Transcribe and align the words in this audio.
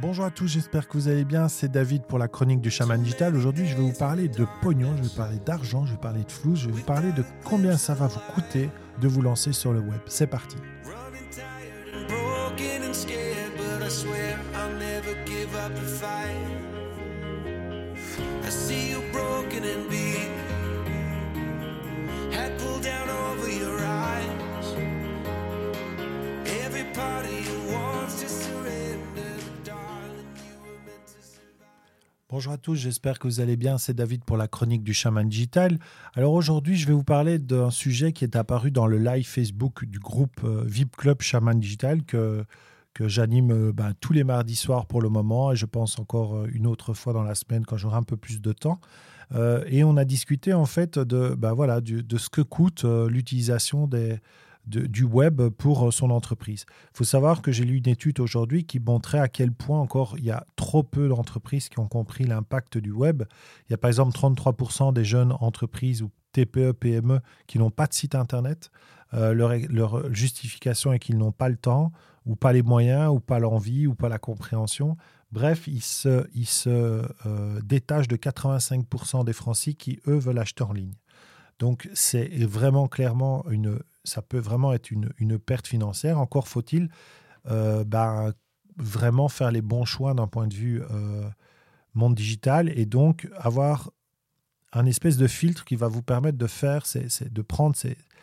Bonjour 0.00 0.24
à 0.24 0.30
tous, 0.30 0.46
j'espère 0.46 0.88
que 0.88 0.94
vous 0.94 1.08
allez 1.08 1.24
bien. 1.24 1.48
C'est 1.48 1.70
David 1.70 2.04
pour 2.04 2.18
la 2.18 2.26
chronique 2.26 2.62
du 2.62 2.70
chaman 2.70 3.02
digital. 3.02 3.36
Aujourd'hui, 3.36 3.66
je 3.66 3.76
vais 3.76 3.82
vous 3.82 3.92
parler 3.92 4.28
de 4.28 4.46
pognon, 4.62 4.96
je 4.96 5.02
vais 5.02 5.14
parler 5.14 5.38
d'argent, 5.44 5.84
je 5.84 5.92
vais 5.92 6.00
parler 6.00 6.24
de 6.24 6.32
flou, 6.32 6.56
je 6.56 6.68
vais 6.68 6.72
vous 6.72 6.84
parler 6.84 7.12
de 7.12 7.22
combien 7.44 7.76
ça 7.76 7.92
va 7.92 8.06
vous 8.06 8.20
coûter 8.32 8.70
de 8.98 9.08
vous 9.08 9.20
lancer 9.20 9.52
sur 9.52 9.74
le 9.74 9.80
web. 9.80 10.00
C'est 10.06 10.26
parti. 10.26 10.56
Bonjour 32.32 32.52
à 32.52 32.58
tous, 32.58 32.76
j'espère 32.76 33.18
que 33.18 33.26
vous 33.26 33.40
allez 33.40 33.56
bien. 33.56 33.76
C'est 33.76 33.92
David 33.92 34.24
pour 34.24 34.36
la 34.36 34.46
chronique 34.46 34.84
du 34.84 34.94
chaman 34.94 35.28
digital. 35.28 35.80
Alors 36.14 36.32
aujourd'hui, 36.32 36.76
je 36.76 36.86
vais 36.86 36.92
vous 36.92 37.02
parler 37.02 37.40
d'un 37.40 37.72
sujet 37.72 38.12
qui 38.12 38.22
est 38.22 38.36
apparu 38.36 38.70
dans 38.70 38.86
le 38.86 38.98
live 38.98 39.26
Facebook 39.26 39.84
du 39.84 39.98
groupe 39.98 40.44
euh, 40.44 40.62
VIP 40.64 40.96
Club 40.96 41.22
Chaman 41.22 41.58
Digital 41.58 42.04
que, 42.04 42.44
que 42.94 43.08
j'anime 43.08 43.50
euh, 43.50 43.72
ben, 43.72 43.94
tous 44.00 44.12
les 44.12 44.22
mardis 44.22 44.54
soirs 44.54 44.86
pour 44.86 45.02
le 45.02 45.08
moment 45.08 45.50
et 45.50 45.56
je 45.56 45.66
pense 45.66 45.98
encore 45.98 46.36
euh, 46.36 46.46
une 46.52 46.68
autre 46.68 46.94
fois 46.94 47.12
dans 47.12 47.24
la 47.24 47.34
semaine 47.34 47.66
quand 47.66 47.76
j'aurai 47.76 47.96
un 47.96 48.04
peu 48.04 48.16
plus 48.16 48.40
de 48.40 48.52
temps. 48.52 48.80
Et 49.66 49.82
on 49.82 49.96
a 49.96 50.04
discuté 50.04 50.52
en 50.52 50.66
fait 50.66 51.00
de, 51.00 51.34
ben, 51.36 51.52
voilà, 51.52 51.80
de 51.80 52.18
ce 52.18 52.28
que 52.28 52.42
coûte 52.42 52.84
l'utilisation 52.84 53.86
des, 53.86 54.18
du 54.70 55.04
web 55.04 55.42
pour 55.48 55.88
euh, 55.88 55.90
son 55.90 56.10
entreprise. 56.10 56.64
Il 56.92 56.98
faut 56.98 57.04
savoir 57.04 57.42
que 57.42 57.52
j'ai 57.52 57.64
lu 57.64 57.78
une 57.78 57.88
étude 57.88 58.20
aujourd'hui 58.20 58.64
qui 58.64 58.80
montrait 58.80 59.18
à 59.18 59.28
quel 59.28 59.52
point 59.52 59.80
encore 59.80 60.16
il 60.18 60.24
y 60.24 60.30
a 60.30 60.46
trop 60.56 60.82
peu 60.82 61.08
d'entreprises 61.08 61.68
qui 61.68 61.78
ont 61.78 61.88
compris 61.88 62.24
l'impact 62.24 62.78
du 62.78 62.92
web. 62.92 63.24
Il 63.68 63.72
y 63.72 63.74
a 63.74 63.78
par 63.78 63.88
exemple 63.88 64.16
33% 64.16 64.92
des 64.92 65.04
jeunes 65.04 65.34
entreprises 65.40 66.02
ou 66.02 66.10
TPE, 66.32 66.72
PME 66.72 67.20
qui 67.46 67.58
n'ont 67.58 67.70
pas 67.70 67.86
de 67.86 67.94
site 67.94 68.14
internet. 68.14 68.70
Euh, 69.12 69.34
leur, 69.34 70.12
justification 70.14 70.92
est 70.92 70.98
qu'ils 70.98 71.18
n'ont 71.18 71.32
pas 71.32 71.48
le 71.48 71.56
temps 71.56 71.92
ou 72.26 72.36
pas 72.36 72.52
les 72.52 72.62
moyens 72.62 73.10
ou 73.10 73.18
pas 73.18 73.38
l'envie 73.38 73.86
ou 73.86 73.94
pas 73.94 74.08
la 74.08 74.18
compréhension. 74.18 74.96
Bref, 75.32 75.66
ils 75.66 75.82
se, 75.82 76.26
ils 76.34 76.46
se 76.46 76.68
euh, 77.26 77.60
détachent 77.62 78.08
de 78.08 78.16
85% 78.16 79.24
des 79.24 79.32
Français 79.32 79.74
qui, 79.74 80.00
eux, 80.06 80.18
veulent 80.18 80.38
acheter 80.38 80.62
en 80.62 80.72
ligne. 80.72 80.94
Donc, 81.58 81.88
c'est 81.92 82.28
vraiment 82.44 82.88
clairement 82.88 83.44
une, 83.50 83.80
ça 84.04 84.22
peut 84.22 84.38
vraiment 84.38 84.72
être 84.72 84.90
une, 84.90 85.10
une 85.18 85.38
perte 85.38 85.66
financière. 85.66 86.18
Encore 86.18 86.48
faut-il 86.48 86.88
euh, 87.46 87.84
ben, 87.84 88.32
vraiment 88.76 89.28
faire 89.28 89.50
les 89.50 89.62
bons 89.62 89.84
choix 89.84 90.14
d'un 90.14 90.26
point 90.26 90.46
de 90.46 90.54
vue 90.54 90.82
euh, 90.90 91.28
monde 91.94 92.14
digital 92.14 92.70
et 92.78 92.86
donc 92.86 93.28
avoir 93.36 93.90
un 94.72 94.86
espèce 94.86 95.16
de 95.16 95.26
filtre 95.26 95.64
qui 95.64 95.76
va 95.76 95.88
vous 95.88 96.02
permettre 96.02 96.38
de 96.38 96.46
faire, 96.46 96.84
de 96.94 97.42
prendre 97.42 97.76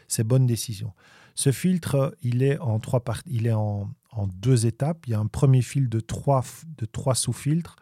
ces, 0.07 0.23
bonnes 0.23 0.45
décisions. 0.45 0.93
Ce 1.35 1.51
filtre, 1.51 2.15
il 2.21 2.41
est 2.41 2.57
en 2.59 2.79
trois 2.79 3.01
parties, 3.03 3.29
il 3.31 3.47
est 3.47 3.53
en, 3.53 3.89
deux 4.33 4.65
étapes. 4.65 5.05
Il 5.05 5.11
y 5.11 5.13
a 5.13 5.19
un 5.19 5.27
premier 5.27 5.61
filtre 5.61 5.91
de 5.91 5.99
trois, 5.99 6.43
de 6.77 6.85
trois 6.85 7.13
sous-filtres. 7.13 7.75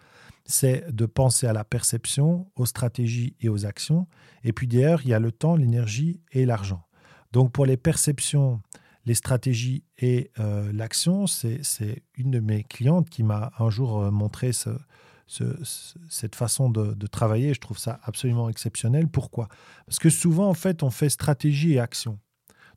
C'est 0.46 0.94
de 0.94 1.06
penser 1.06 1.48
à 1.48 1.54
la 1.54 1.64
perception, 1.64 2.52
aux 2.58 2.66
stratégies 2.66 3.38
et 3.40 3.48
aux 3.48 3.66
actions. 3.66 4.08
Et 4.44 4.52
puis 4.52 4.68
d'ailleurs, 4.68 5.02
il 5.04 5.10
y 5.10 5.14
a 5.14 5.20
le 5.20 5.32
temps, 5.32 5.56
l'énergie 5.56 6.20
et 6.34 6.46
l'argent. 6.46 6.86
Donc 7.32 7.52
pour 7.52 7.66
les 7.66 7.78
perceptions, 7.78 8.62
les 9.06 9.16
stratégies 9.16 9.84
et 9.98 10.32
euh, 10.40 10.72
l'action, 10.74 11.28
c'est 11.28 11.62
une 12.18 12.32
de 12.32 12.40
mes 12.40 12.64
clientes 12.64 13.10
qui 13.10 13.24
m'a 13.24 13.52
un 13.60 13.70
jour 13.70 14.02
euh, 14.02 14.12
montré 14.12 14.52
ce, 14.54 14.70
ce- 15.28 15.64
ce- 15.64 16.00
cette 16.10 16.36
façon 16.36 16.70
de, 16.70 16.94
de 16.94 17.08
travailler. 17.08 17.54
Je 17.54 17.60
trouve 17.60 17.78
ça 17.78 18.00
absolument 18.04 18.50
exceptionnel. 18.50 19.08
Pourquoi? 19.08 19.48
Parce 19.86 20.00
que 20.00 20.10
souvent, 20.10 20.50
en 20.50 20.54
fait, 20.54 20.82
on 20.82 20.90
fait 20.90 21.10
stratégie 21.10 21.74
et 21.74 21.80
action. 21.80 22.18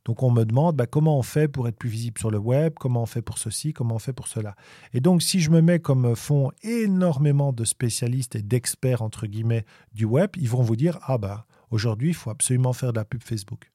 Donc 0.05 0.23
on 0.23 0.31
me 0.31 0.45
demande 0.45 0.77
bah, 0.77 0.85
comment 0.87 1.19
on 1.19 1.23
fait 1.23 1.47
pour 1.49 1.67
être 1.67 1.75
plus 1.77 1.89
visible 1.89 2.17
sur 2.19 2.31
le 2.31 2.37
web, 2.37 2.73
comment 2.79 3.03
on 3.03 3.05
fait 3.05 3.21
pour 3.21 3.37
ceci, 3.37 3.73
comment 3.73 3.95
on 3.95 3.99
fait 3.99 4.13
pour 4.13 4.27
cela? 4.29 4.55
Et 4.93 5.01
donc 5.01 5.21
si 5.21 5.41
je 5.41 5.51
me 5.51 5.61
mets 5.61 5.79
comme 5.79 6.15
font 6.15 6.51
énormément 6.63 7.51
de 7.51 7.65
spécialistes 7.65 8.35
et 8.35 8.41
d'experts 8.41 9.01
entre 9.01 9.27
guillemets 9.27 9.65
du 9.93 10.05
web, 10.05 10.29
ils 10.37 10.47
vont 10.49 10.61
vous 10.63 10.77
dire 10.77 10.99
ah 11.01 11.17
bah 11.17 11.45
aujourd'hui 11.69 12.09
il 12.09 12.13
faut 12.13 12.29
absolument 12.29 12.71
faire 12.71 12.93
de 12.93 12.97
la 12.99 13.05
pub 13.05 13.21
Facebook. 13.23 13.69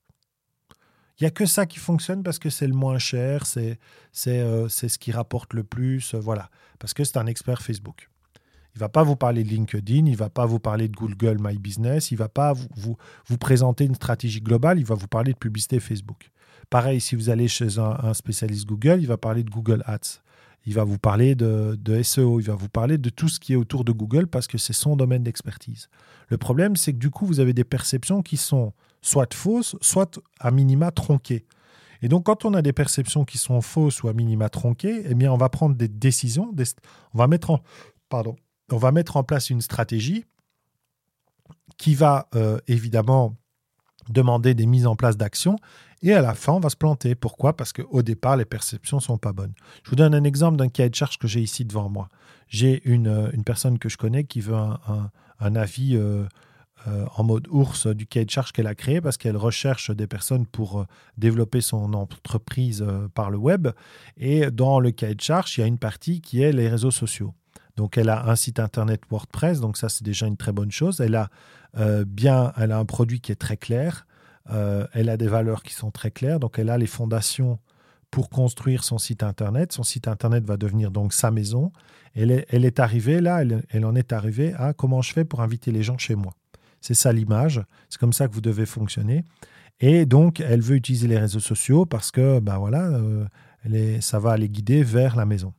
Il 1.18 1.22
n'y 1.22 1.28
a 1.28 1.30
que 1.30 1.46
ça 1.46 1.66
qui 1.66 1.78
fonctionne 1.78 2.22
parce 2.22 2.38
que 2.38 2.50
c'est 2.50 2.66
le 2.66 2.74
moins 2.74 2.98
cher, 2.98 3.46
c'est 3.46 3.78
euh, 4.26 4.68
ce 4.68 4.98
qui 4.98 5.12
rapporte 5.12 5.52
le 5.52 5.62
plus, 5.62 6.14
euh, 6.14 6.18
voilà, 6.18 6.50
parce 6.80 6.92
que 6.92 7.04
c'est 7.04 7.18
un 7.18 7.26
expert 7.26 7.62
Facebook. 7.62 8.10
Il 8.74 8.80
va 8.80 8.88
pas 8.88 9.04
vous 9.04 9.14
parler 9.14 9.44
de 9.44 9.48
LinkedIn, 9.48 10.06
il 10.06 10.16
va 10.16 10.28
pas 10.28 10.46
vous 10.46 10.58
parler 10.58 10.88
de 10.88 10.96
Google 10.96 11.36
My 11.40 11.56
Business, 11.56 12.10
il 12.10 12.16
va 12.16 12.28
pas 12.28 12.52
vous, 12.52 12.96
présenter 13.38 13.84
une 13.84 13.94
stratégie 13.94 14.40
globale, 14.40 14.80
il 14.80 14.84
va 14.84 14.96
vous 14.96 15.06
parler 15.06 15.32
de 15.32 15.38
publicité 15.38 15.78
Facebook. 15.78 16.30
Pareil, 16.70 17.00
si 17.00 17.14
vous 17.14 17.30
allez 17.30 17.46
chez 17.46 17.78
un, 17.78 17.96
un 18.02 18.14
spécialiste 18.14 18.66
Google, 18.66 18.98
il 18.98 19.06
va 19.06 19.16
parler 19.16 19.44
de 19.44 19.50
Google 19.50 19.84
Ads. 19.86 20.20
Il 20.66 20.74
va 20.74 20.82
vous 20.82 20.98
parler 20.98 21.34
de, 21.34 21.78
de 21.78 22.02
SEO, 22.02 22.40
il 22.40 22.46
va 22.46 22.54
vous 22.54 22.70
parler 22.70 22.98
de 22.98 23.10
tout 23.10 23.28
ce 23.28 23.38
qui 23.38 23.52
est 23.52 23.56
autour 23.56 23.84
de 23.84 23.92
Google 23.92 24.26
parce 24.26 24.46
que 24.46 24.58
c'est 24.58 24.72
son 24.72 24.96
domaine 24.96 25.22
d'expertise. 25.22 25.88
Le 26.28 26.38
problème, 26.38 26.74
c'est 26.74 26.92
que 26.92 26.98
du 26.98 27.10
coup, 27.10 27.26
vous 27.26 27.38
avez 27.38 27.52
des 27.52 27.64
perceptions 27.64 28.22
qui 28.22 28.36
sont 28.38 28.72
soit 29.04 29.32
fausses, 29.34 29.76
soit 29.80 30.18
à 30.40 30.50
minima 30.50 30.90
tronquées. 30.90 31.44
Et 32.02 32.08
donc, 32.08 32.24
quand 32.24 32.44
on 32.44 32.54
a 32.54 32.62
des 32.62 32.72
perceptions 32.72 33.24
qui 33.24 33.38
sont 33.38 33.60
fausses 33.60 34.02
ou 34.02 34.08
à 34.08 34.12
minima 34.14 34.48
tronquées, 34.48 35.02
eh 35.06 35.14
bien, 35.14 35.30
on 35.32 35.36
va 35.36 35.48
prendre 35.48 35.74
des 35.76 35.88
décisions, 35.88 36.54
on 37.12 37.18
va 37.18 37.26
mettre 37.26 37.50
en, 37.50 37.60
pardon, 38.08 38.34
on 38.72 38.78
va 38.78 38.92
mettre 38.92 39.16
en 39.16 39.22
place 39.24 39.50
une 39.50 39.60
stratégie 39.60 40.24
qui 41.76 41.94
va 41.94 42.28
euh, 42.34 42.58
évidemment 42.66 43.36
demander 44.08 44.54
des 44.54 44.66
mises 44.66 44.86
en 44.86 44.96
place 44.96 45.16
d'actions 45.16 45.56
et 46.02 46.12
à 46.12 46.20
la 46.20 46.34
fin, 46.34 46.52
on 46.52 46.60
va 46.60 46.68
se 46.68 46.76
planter. 46.76 47.14
Pourquoi? 47.14 47.56
Parce 47.56 47.72
qu'au 47.72 48.02
départ, 48.02 48.36
les 48.36 48.44
perceptions 48.44 49.00
sont 49.00 49.16
pas 49.18 49.32
bonnes. 49.32 49.54
Je 49.82 49.90
vous 49.90 49.96
donne 49.96 50.14
un 50.14 50.24
exemple 50.24 50.56
d'un 50.58 50.68
cahier 50.68 50.90
de 50.90 50.94
charge 50.94 51.18
que 51.18 51.26
j'ai 51.26 51.40
ici 51.40 51.64
devant 51.64 51.88
moi. 51.88 52.08
J'ai 52.48 52.86
une, 52.88 53.08
euh, 53.08 53.30
une 53.32 53.44
personne 53.44 53.78
que 53.78 53.88
je 53.88 53.96
connais 53.96 54.24
qui 54.24 54.40
veut 54.40 54.54
un, 54.54 54.78
un- 54.88 55.10
un 55.40 55.56
avis 55.56 55.96
euh, 55.96 56.26
euh, 56.86 57.06
en 57.16 57.24
mode 57.24 57.48
ours 57.48 57.86
du 57.86 58.06
cahier 58.06 58.26
de 58.26 58.30
charge 58.30 58.52
qu'elle 58.52 58.66
a 58.66 58.74
créé 58.74 59.00
parce 59.00 59.16
qu'elle 59.16 59.38
recherche 59.38 59.90
des 59.90 60.06
personnes 60.06 60.44
pour 60.44 60.80
euh, 60.80 60.84
développer 61.16 61.62
son 61.62 61.94
entreprise 61.94 62.84
euh, 62.86 63.08
par 63.08 63.30
le 63.30 63.38
web. 63.38 63.68
Et 64.18 64.50
dans 64.50 64.80
le 64.80 64.90
cahier 64.90 65.14
de 65.14 65.20
charge, 65.22 65.56
il 65.56 65.62
y 65.62 65.64
a 65.64 65.66
une 65.66 65.78
partie 65.78 66.20
qui 66.20 66.42
est 66.42 66.52
les 66.52 66.68
réseaux 66.68 66.90
sociaux. 66.90 67.32
Donc, 67.76 67.96
elle 67.96 68.10
a 68.10 68.28
un 68.28 68.36
site 68.36 68.60
internet 68.60 69.00
WordPress, 69.10 69.60
donc 69.60 69.78
ça, 69.78 69.88
c'est 69.88 70.04
déjà 70.04 70.26
une 70.26 70.36
très 70.36 70.52
bonne 70.52 70.70
chose. 70.70 71.00
Elle 71.00 71.16
a 71.16 71.30
bien, 72.06 72.52
elle 72.56 72.70
a 72.70 72.78
un 72.78 72.84
produit 72.84 73.20
qui 73.20 73.32
est 73.32 73.36
très 73.36 73.56
clair. 73.56 74.06
Elle 74.48 75.08
a 75.08 75.16
des 75.16 75.26
valeurs 75.26 75.64
qui 75.64 75.72
sont 75.72 75.90
très 75.90 76.12
claires. 76.12 76.38
Donc, 76.38 76.60
elle 76.60 76.70
a 76.70 76.78
les 76.78 76.86
fondations 76.86 77.58
pour 78.12 78.30
construire 78.30 78.84
son 78.84 78.98
site 78.98 79.24
internet. 79.24 79.72
Son 79.72 79.82
site 79.82 80.06
internet 80.06 80.44
va 80.44 80.56
devenir 80.56 80.92
donc 80.92 81.12
sa 81.12 81.32
maison. 81.32 81.72
Elle 82.14 82.30
est, 82.30 82.78
arrivée 82.78 83.20
là, 83.20 83.42
elle 83.42 83.84
en 83.84 83.96
est 83.96 84.12
arrivée 84.12 84.54
à 84.54 84.72
comment 84.72 85.02
je 85.02 85.12
fais 85.12 85.24
pour 85.24 85.40
inviter 85.40 85.72
les 85.72 85.82
gens 85.82 85.98
chez 85.98 86.14
moi. 86.14 86.32
C'est 86.84 86.92
ça 86.92 87.14
l'image. 87.14 87.62
C'est 87.88 87.98
comme 87.98 88.12
ça 88.12 88.28
que 88.28 88.34
vous 88.34 88.42
devez 88.42 88.66
fonctionner. 88.66 89.24
Et 89.80 90.04
donc, 90.04 90.40
elle 90.40 90.60
veut 90.60 90.76
utiliser 90.76 91.08
les 91.08 91.16
réseaux 91.16 91.40
sociaux 91.40 91.86
parce 91.86 92.10
que, 92.10 92.40
ben 92.40 92.58
voilà, 92.58 92.88
euh, 92.88 94.00
ça 94.02 94.18
va 94.18 94.36
les 94.36 94.50
guider 94.50 94.82
vers 94.82 95.16
la 95.16 95.24
maison. 95.24 95.54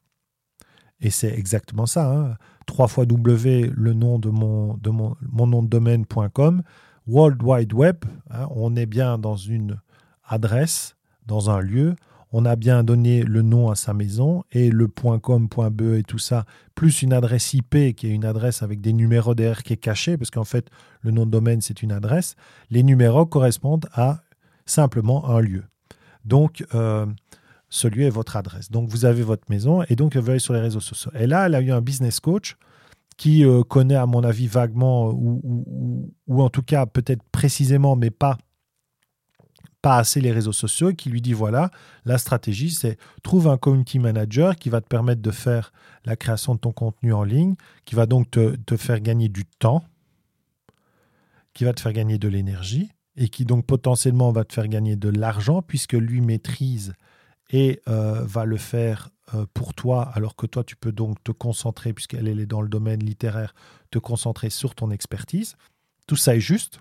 Et 1.02 1.10
c'est 1.10 1.34
exactement 1.34 1.88
ça. 1.88 2.12
Hein. 2.12 2.36
3 2.68 2.88
fois 2.88 3.08
W, 3.08 3.72
le 3.74 3.94
nom 3.94 4.20
de 4.20 4.30
mon, 4.30 4.78
de 4.78 4.92
mon, 4.92 5.16
mon 5.24 5.48
nom 5.48 5.64
de 5.64 5.68
domaine.com, 5.68 6.62
World 7.08 7.42
Wide 7.42 7.74
Web. 7.74 8.06
hein, 8.30 8.48
on 8.52 8.76
est 8.76 8.86
bien 8.86 9.18
dans 9.18 9.36
une 9.36 9.80
adresse, 10.28 10.96
dans 11.26 11.50
un 11.50 11.60
lieu. 11.60 11.96
On 12.38 12.44
a 12.44 12.58
bien 12.58 12.84
donné 12.84 13.24
le 13.24 13.44
nom 13.44 13.70
à 13.70 13.76
sa 13.76 13.94
maison 13.94 14.44
et 14.52 14.70
le 14.70 14.90
.com, 14.90 15.48
.be 15.72 15.82
et 16.00 16.04
tout 16.04 16.18
ça, 16.18 16.44
plus 16.76 17.02
une 17.02 17.14
adresse 17.14 17.54
IP 17.54 17.96
qui 17.96 18.08
est 18.08 18.10
une 18.10 18.26
adresse 18.26 18.62
avec 18.62 18.82
des 18.82 18.92
numéros 18.92 19.36
derrière 19.36 19.64
qui 19.64 19.72
est 19.72 19.78
cachée, 19.78 20.18
parce 20.18 20.32
qu'en 20.32 20.44
fait, 20.44 20.68
le 21.00 21.12
nom 21.12 21.26
de 21.26 21.32
domaine, 21.32 21.62
c'est 21.62 21.82
une 21.82 21.94
adresse. 21.94 22.36
Les 22.70 22.84
numéros 22.84 23.26
correspondent 23.26 23.86
à 23.94 24.20
simplement 24.66 25.30
un 25.30 25.40
lieu. 25.40 25.64
Donc, 26.26 26.66
euh, 26.76 27.06
ce 27.70 27.88
lieu 27.88 28.04
est 28.04 28.10
votre 28.10 28.36
adresse. 28.36 28.70
Donc, 28.70 28.90
vous 28.90 29.06
avez 29.06 29.22
votre 29.24 29.46
maison 29.50 29.84
et 29.88 29.96
donc, 29.96 30.18
vous 30.18 30.30
allez 30.30 30.40
sur 30.40 30.54
les 30.54 30.60
réseaux 30.60 30.82
sociaux. 30.82 31.12
Et 31.18 31.28
là, 31.28 31.46
elle 31.46 31.56
a 31.56 31.62
eu 31.62 31.72
un 31.72 31.80
business 31.82 32.20
coach 32.20 32.58
qui 33.16 33.46
euh, 33.46 33.64
connaît, 33.64 33.96
à 33.96 34.08
mon 34.08 34.26
avis, 34.26 34.48
vaguement, 34.48 35.10
ou- 35.10 36.12
ou 36.28 36.42
en 36.42 36.50
tout 36.50 36.64
cas 36.64 36.86
peut-être 36.86 37.24
précisément, 37.32 37.96
mais 37.96 38.12
pas, 38.12 38.38
pas 39.86 39.98
assez 39.98 40.20
les 40.20 40.32
réseaux 40.32 40.52
sociaux, 40.52 40.94
qui 40.94 41.12
lui 41.12 41.22
dit, 41.22 41.34
voilà, 41.34 41.70
la 42.06 42.18
stratégie, 42.18 42.72
c'est 42.72 42.98
trouve 43.22 43.48
un 43.48 43.58
community 43.58 44.00
manager 44.00 44.56
qui 44.56 44.72
va 44.72 44.82
te 44.82 44.88
permettre 44.88 45.22
de 45.22 45.30
faire 45.30 45.72
la 46.06 46.16
création 46.16 46.56
de 46.56 46.60
ton 46.60 46.72
contenu 46.72 47.14
en 47.14 47.24
ligne, 47.24 47.54
qui 47.86 47.94
va 47.94 48.08
donc 48.08 48.32
te, 48.32 48.56
te 48.56 48.78
faire 48.78 49.00
gagner 49.00 49.30
du 49.30 49.46
temps, 49.46 49.84
qui 51.54 51.66
va 51.66 51.74
te 51.74 51.82
faire 51.82 51.94
gagner 51.94 52.18
de 52.18 52.28
l'énergie, 52.28 52.90
et 53.16 53.30
qui 53.30 53.46
donc 53.46 53.68
potentiellement 53.68 54.32
va 54.32 54.44
te 54.44 54.54
faire 54.54 54.68
gagner 54.68 54.96
de 54.96 55.10
l'argent, 55.10 55.62
puisque 55.62 55.94
lui 55.94 56.20
maîtrise 56.20 56.94
et 57.52 57.80
euh, 57.88 58.26
va 58.26 58.46
le 58.46 58.58
faire 58.58 59.12
euh, 59.36 59.46
pour 59.54 59.76
toi, 59.76 60.10
alors 60.16 60.36
que 60.36 60.48
toi, 60.48 60.64
tu 60.64 60.76
peux 60.76 60.94
donc 60.94 61.24
te 61.24 61.32
concentrer, 61.32 61.94
puisqu'elle 61.94 62.28
est 62.28 62.48
dans 62.48 62.64
le 62.64 62.70
domaine 62.70 63.04
littéraire, 63.04 63.54
te 63.92 64.00
concentrer 64.00 64.50
sur 64.50 64.74
ton 64.74 64.90
expertise. 64.90 65.56
Tout 66.08 66.16
ça 66.16 66.36
est 66.36 66.40
juste. 66.40 66.80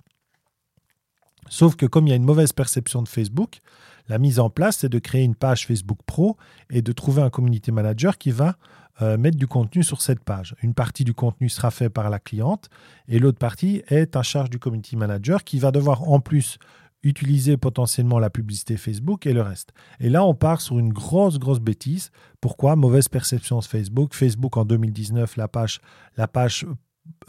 Sauf 1.49 1.77
que 1.77 1.87
comme 1.87 2.07
il 2.07 2.11
y 2.11 2.13
a 2.13 2.17
une 2.17 2.25
mauvaise 2.25 2.53
perception 2.53 3.03
de 3.03 3.09
Facebook, 3.09 3.61
la 4.09 4.19
mise 4.19 4.39
en 4.39 4.51
place, 4.51 4.79
c'est 4.79 4.89
de 4.89 4.99
créer 4.99 5.25
une 5.25 5.35
page 5.35 5.67
Facebook 5.67 5.99
Pro 6.07 6.37
et 6.71 6.83
de 6.83 6.93
trouver 6.93 7.23
un 7.23 7.31
community 7.31 7.73
manager 7.73 8.19
qui 8.19 8.31
va 8.31 8.57
euh, 9.03 9.17
mettre 9.17 9.39
du 9.39 9.47
contenu 9.47 9.83
sur 9.83 10.03
cette 10.03 10.23
page. 10.23 10.55
Une 10.63 10.75
partie 10.75 11.05
du 11.05 11.15
contenu 11.15 11.49
sera 11.49 11.71
fait 11.71 11.89
par 11.89 12.11
la 12.11 12.19
cliente 12.19 12.69
et 13.09 13.19
l'autre 13.19 13.39
partie 13.39 13.83
est 13.89 14.15
à 14.15 14.23
charge 14.23 14.51
du 14.51 14.59
community 14.59 14.97
manager 14.97 15.43
qui 15.43 15.59
va 15.59 15.71
devoir 15.71 16.09
en 16.09 16.21
plus 16.21 16.59
utiliser 17.03 17.57
potentiellement 17.57 18.19
la 18.19 18.31
publicité 18.31 18.77
Facebook 18.77 19.27
et 19.27 19.33
le 19.33 19.43
reste. 19.43 19.73
Et 20.01 20.09
là, 20.09 20.25
on 20.25 20.35
part 20.35 20.61
sur 20.61 20.79
une 20.79 20.93
grosse, 20.93 21.39
grosse 21.39 21.61
bêtise. 21.61 22.11
Pourquoi? 22.41 22.77
Mauvaise 22.77 23.09
perception 23.09 23.59
de 23.59 23.65
Facebook. 23.65 24.15
Facebook 24.15 24.57
en 24.57 24.65
2019, 24.65 25.37
la 25.37 25.49
page, 25.49 25.81
la 26.17 26.29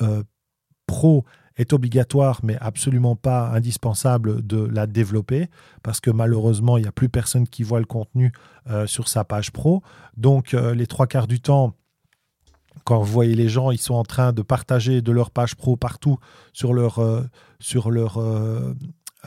euh, 0.02 0.24
pro 0.88 1.26
est 1.58 1.74
obligatoire, 1.74 2.42
mais 2.44 2.58
absolument 2.60 3.16
pas 3.16 3.50
indispensable 3.50 4.46
de 4.46 4.58
la 4.58 4.88
développer, 4.88 5.50
parce 5.84 6.00
que 6.00 6.12
malheureusement, 6.12 6.78
il 6.78 6.82
n'y 6.82 6.88
a 6.88 6.92
plus 6.92 7.10
personne 7.10 7.48
qui 7.48 7.64
voit 7.64 7.80
le 7.80 7.86
contenu 7.86 8.32
euh, 8.70 8.88
sur 8.88 9.08
sa 9.08 9.24
page 9.24 9.52
pro. 9.52 9.82
Donc, 10.18 10.54
euh, 10.54 10.76
les 10.76 10.88
trois 10.88 11.08
quarts 11.08 11.28
du 11.28 11.40
temps, 11.40 11.74
quand 12.84 13.00
vous 13.00 13.12
voyez 13.12 13.36
les 13.36 13.50
gens, 13.50 13.72
ils 13.72 13.80
sont 13.80 13.96
en 13.96 14.04
train 14.04 14.34
de 14.34 14.42
partager 14.42 15.02
de 15.02 15.12
leur 15.12 15.32
page 15.32 15.56
pro 15.56 15.76
partout 15.76 16.18
sur 16.54 16.74
leur, 16.74 17.00
sur 17.60 17.90
leur 17.90 18.20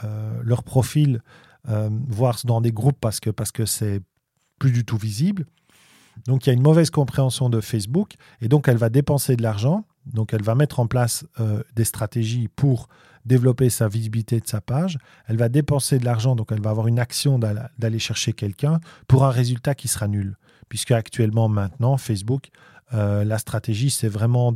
euh, 0.04 0.40
leur 0.44 0.62
profil, 0.62 1.22
euh, 1.68 1.90
voire 2.08 2.38
dans 2.44 2.60
des 2.60 2.70
groupes 2.70 2.98
parce 3.00 3.18
que 3.18 3.30
parce 3.30 3.50
que 3.50 3.66
c'est 3.66 4.00
plus 4.58 4.70
du 4.70 4.84
tout 4.84 4.96
visible. 4.96 5.46
Donc 6.26 6.46
il 6.46 6.50
y 6.50 6.52
a 6.52 6.52
une 6.52 6.62
mauvaise 6.62 6.90
compréhension 6.90 7.48
de 7.50 7.60
Facebook 7.60 8.14
et 8.40 8.48
donc 8.48 8.68
elle 8.68 8.76
va 8.76 8.90
dépenser 8.90 9.36
de 9.36 9.42
l'argent. 9.42 9.84
Donc 10.12 10.32
elle 10.32 10.42
va 10.42 10.54
mettre 10.54 10.80
en 10.80 10.86
place 10.86 11.24
euh, 11.40 11.62
des 11.74 11.84
stratégies 11.84 12.48
pour 12.48 12.88
développer 13.24 13.68
sa 13.70 13.88
visibilité 13.88 14.40
de 14.40 14.46
sa 14.46 14.60
page. 14.60 14.98
Elle 15.26 15.36
va 15.36 15.48
dépenser 15.48 15.98
de 15.98 16.04
l'argent, 16.04 16.34
donc 16.34 16.50
elle 16.52 16.62
va 16.62 16.70
avoir 16.70 16.86
une 16.86 16.98
action 16.98 17.38
d'aller 17.38 17.98
chercher 17.98 18.32
quelqu'un 18.32 18.80
pour 19.06 19.24
un 19.24 19.30
résultat 19.30 19.74
qui 19.74 19.88
sera 19.88 20.08
nul. 20.08 20.36
Puisque 20.68 20.92
actuellement, 20.92 21.48
maintenant, 21.48 21.96
Facebook, 21.98 22.48
la 22.90 23.38
stratégie, 23.38 23.90
c'est 23.90 24.08
vraiment 24.08 24.50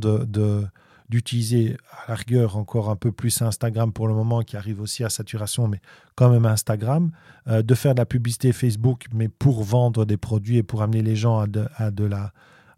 d'utiliser 1.09 1.77
à 2.07 2.15
la 2.15 2.55
encore 2.55 2.89
un 2.89 2.95
peu 2.95 3.11
plus 3.11 3.41
Instagram 3.41 3.93
pour 3.93 4.07
le 4.07 4.13
moment, 4.13 4.41
qui 4.41 4.57
arrive 4.57 4.81
aussi 4.81 5.03
à 5.03 5.09
saturation, 5.09 5.67
mais 5.67 5.79
quand 6.15 6.29
même 6.29 6.45
Instagram, 6.45 7.11
euh, 7.47 7.61
de 7.61 7.75
faire 7.75 7.93
de 7.93 7.99
la 7.99 8.05
publicité 8.05 8.51
Facebook, 8.53 9.05
mais 9.13 9.27
pour 9.27 9.63
vendre 9.63 10.05
des 10.05 10.17
produits 10.17 10.57
et 10.57 10.63
pour 10.63 10.81
amener 10.81 11.01
les 11.01 11.15
gens 11.15 11.39
à, 11.39 11.47
de, 11.47 12.09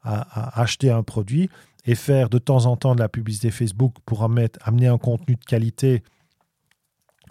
à, 0.04 0.62
acheter 0.62 0.92
un 0.92 1.04
produit, 1.04 1.50
et 1.86 1.96
faire 1.96 2.30
de 2.30 2.38
temps 2.38 2.66
en 2.66 2.76
temps 2.76 2.96
de 2.96 3.00
la 3.00 3.10
publicité 3.10 3.52
Facebook 3.52 3.96
pour 4.06 4.24
amener 4.24 4.88
un 4.88 4.98
contenu 4.98 5.36
de 5.36 5.46
qualité, 5.46 6.04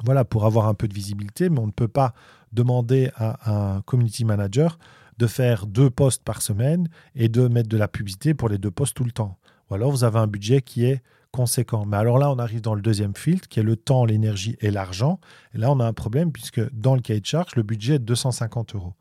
voilà, 0.04 0.24
pour 0.24 0.44
avoir 0.46 0.68
un 0.68 0.74
peu 0.74 0.88
de 0.88 0.94
visibilité, 0.94 1.48
mais 1.48 1.60
on 1.60 1.66
ne 1.66 1.72
peut 1.72 1.88
pas 1.88 2.14
demander 2.52 3.10
à 3.16 3.76
un 3.76 3.80
community 3.82 4.24
manager 4.24 4.78
de 5.18 5.26
faire 5.26 5.66
deux 5.66 5.90
posts 5.90 6.22
par 6.24 6.42
semaine 6.42 6.88
et 7.14 7.28
de 7.28 7.48
mettre 7.48 7.68
de 7.68 7.76
la 7.76 7.88
publicité 7.88 8.34
pour 8.34 8.48
les 8.48 8.58
deux 8.58 8.70
posts 8.70 8.96
tout 8.96 9.04
le 9.04 9.12
temps 9.12 9.38
ou 9.70 9.74
alors 9.74 9.90
vous 9.90 10.04
avez 10.04 10.18
un 10.18 10.26
budget 10.26 10.62
qui 10.62 10.84
est 10.84 11.02
conséquent. 11.30 11.84
Mais 11.86 11.96
alors 11.96 12.18
là, 12.18 12.30
on 12.30 12.38
arrive 12.38 12.60
dans 12.60 12.74
le 12.74 12.82
deuxième 12.82 13.14
filtre, 13.14 13.48
qui 13.48 13.60
est 13.60 13.64
le 13.64 13.76
temps, 13.76 14.04
l'énergie 14.04 14.56
et 14.60 14.70
l'argent. 14.70 15.20
Et 15.54 15.58
là, 15.58 15.70
on 15.72 15.80
a 15.80 15.86
un 15.86 15.92
problème, 15.92 16.32
puisque 16.32 16.60
dans 16.72 16.94
le 16.94 17.00
cahier 17.00 17.20
de 17.20 17.26
charge, 17.26 17.56
le 17.56 17.62
budget 17.62 17.94
est 17.94 17.98
de 17.98 18.04
250 18.04 18.74
euros. 18.74 18.94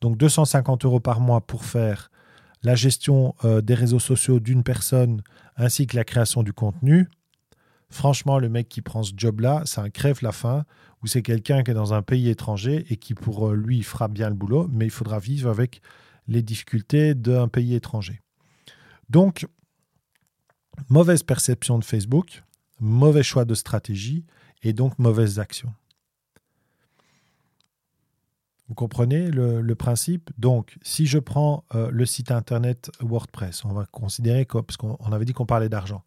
Donc 0.00 0.16
250 0.16 0.84
euros 0.84 1.00
par 1.00 1.20
mois 1.20 1.40
pour 1.40 1.64
faire 1.64 2.10
la 2.62 2.74
gestion 2.74 3.34
euh, 3.44 3.60
des 3.60 3.74
réseaux 3.74 3.98
sociaux 3.98 4.40
d'une 4.40 4.62
personne, 4.62 5.22
ainsi 5.56 5.86
que 5.86 5.96
la 5.96 6.04
création 6.04 6.42
du 6.42 6.52
contenu. 6.52 7.08
Franchement, 7.90 8.38
le 8.38 8.48
mec 8.48 8.68
qui 8.68 8.82
prend 8.82 9.02
ce 9.02 9.12
job-là, 9.16 9.62
c'est 9.64 9.80
un 9.80 9.90
crève 9.90 10.18
la 10.22 10.32
faim, 10.32 10.64
ou 11.02 11.06
c'est 11.06 11.22
quelqu'un 11.22 11.62
qui 11.62 11.70
est 11.70 11.74
dans 11.74 11.94
un 11.94 12.02
pays 12.02 12.28
étranger 12.28 12.84
et 12.90 12.96
qui, 12.96 13.14
pour 13.14 13.48
euh, 13.48 13.54
lui, 13.54 13.82
fera 13.82 14.08
bien 14.08 14.28
le 14.28 14.34
boulot, 14.34 14.68
mais 14.70 14.86
il 14.86 14.90
faudra 14.90 15.18
vivre 15.18 15.48
avec 15.48 15.80
les 16.26 16.42
difficultés 16.42 17.14
d'un 17.14 17.48
pays 17.48 17.74
étranger. 17.74 18.20
Donc, 19.08 19.46
mauvaise 20.88 21.22
perception 21.22 21.78
de 21.78 21.84
Facebook, 21.84 22.42
mauvais 22.80 23.22
choix 23.22 23.44
de 23.44 23.54
stratégie 23.54 24.26
et 24.62 24.72
donc 24.72 24.98
mauvaises 24.98 25.38
actions. 25.38 25.72
Vous 28.68 28.74
comprenez 28.74 29.30
le, 29.30 29.74
principe? 29.74 30.30
Donc, 30.36 30.76
si 30.82 31.06
je 31.06 31.18
prends 31.18 31.64
euh, 31.74 31.90
le 31.90 32.04
site 32.04 32.30
internet 32.30 32.90
WordPress, 33.00 33.64
on 33.64 33.72
va 33.72 33.86
considérer, 33.86 34.44
que, 34.44 34.58
parce 34.58 34.76
qu'on 34.76 35.12
avait 35.12 35.24
dit 35.24 35.32
qu'on 35.32 35.46
parlait 35.46 35.70
d'argent, 35.70 36.02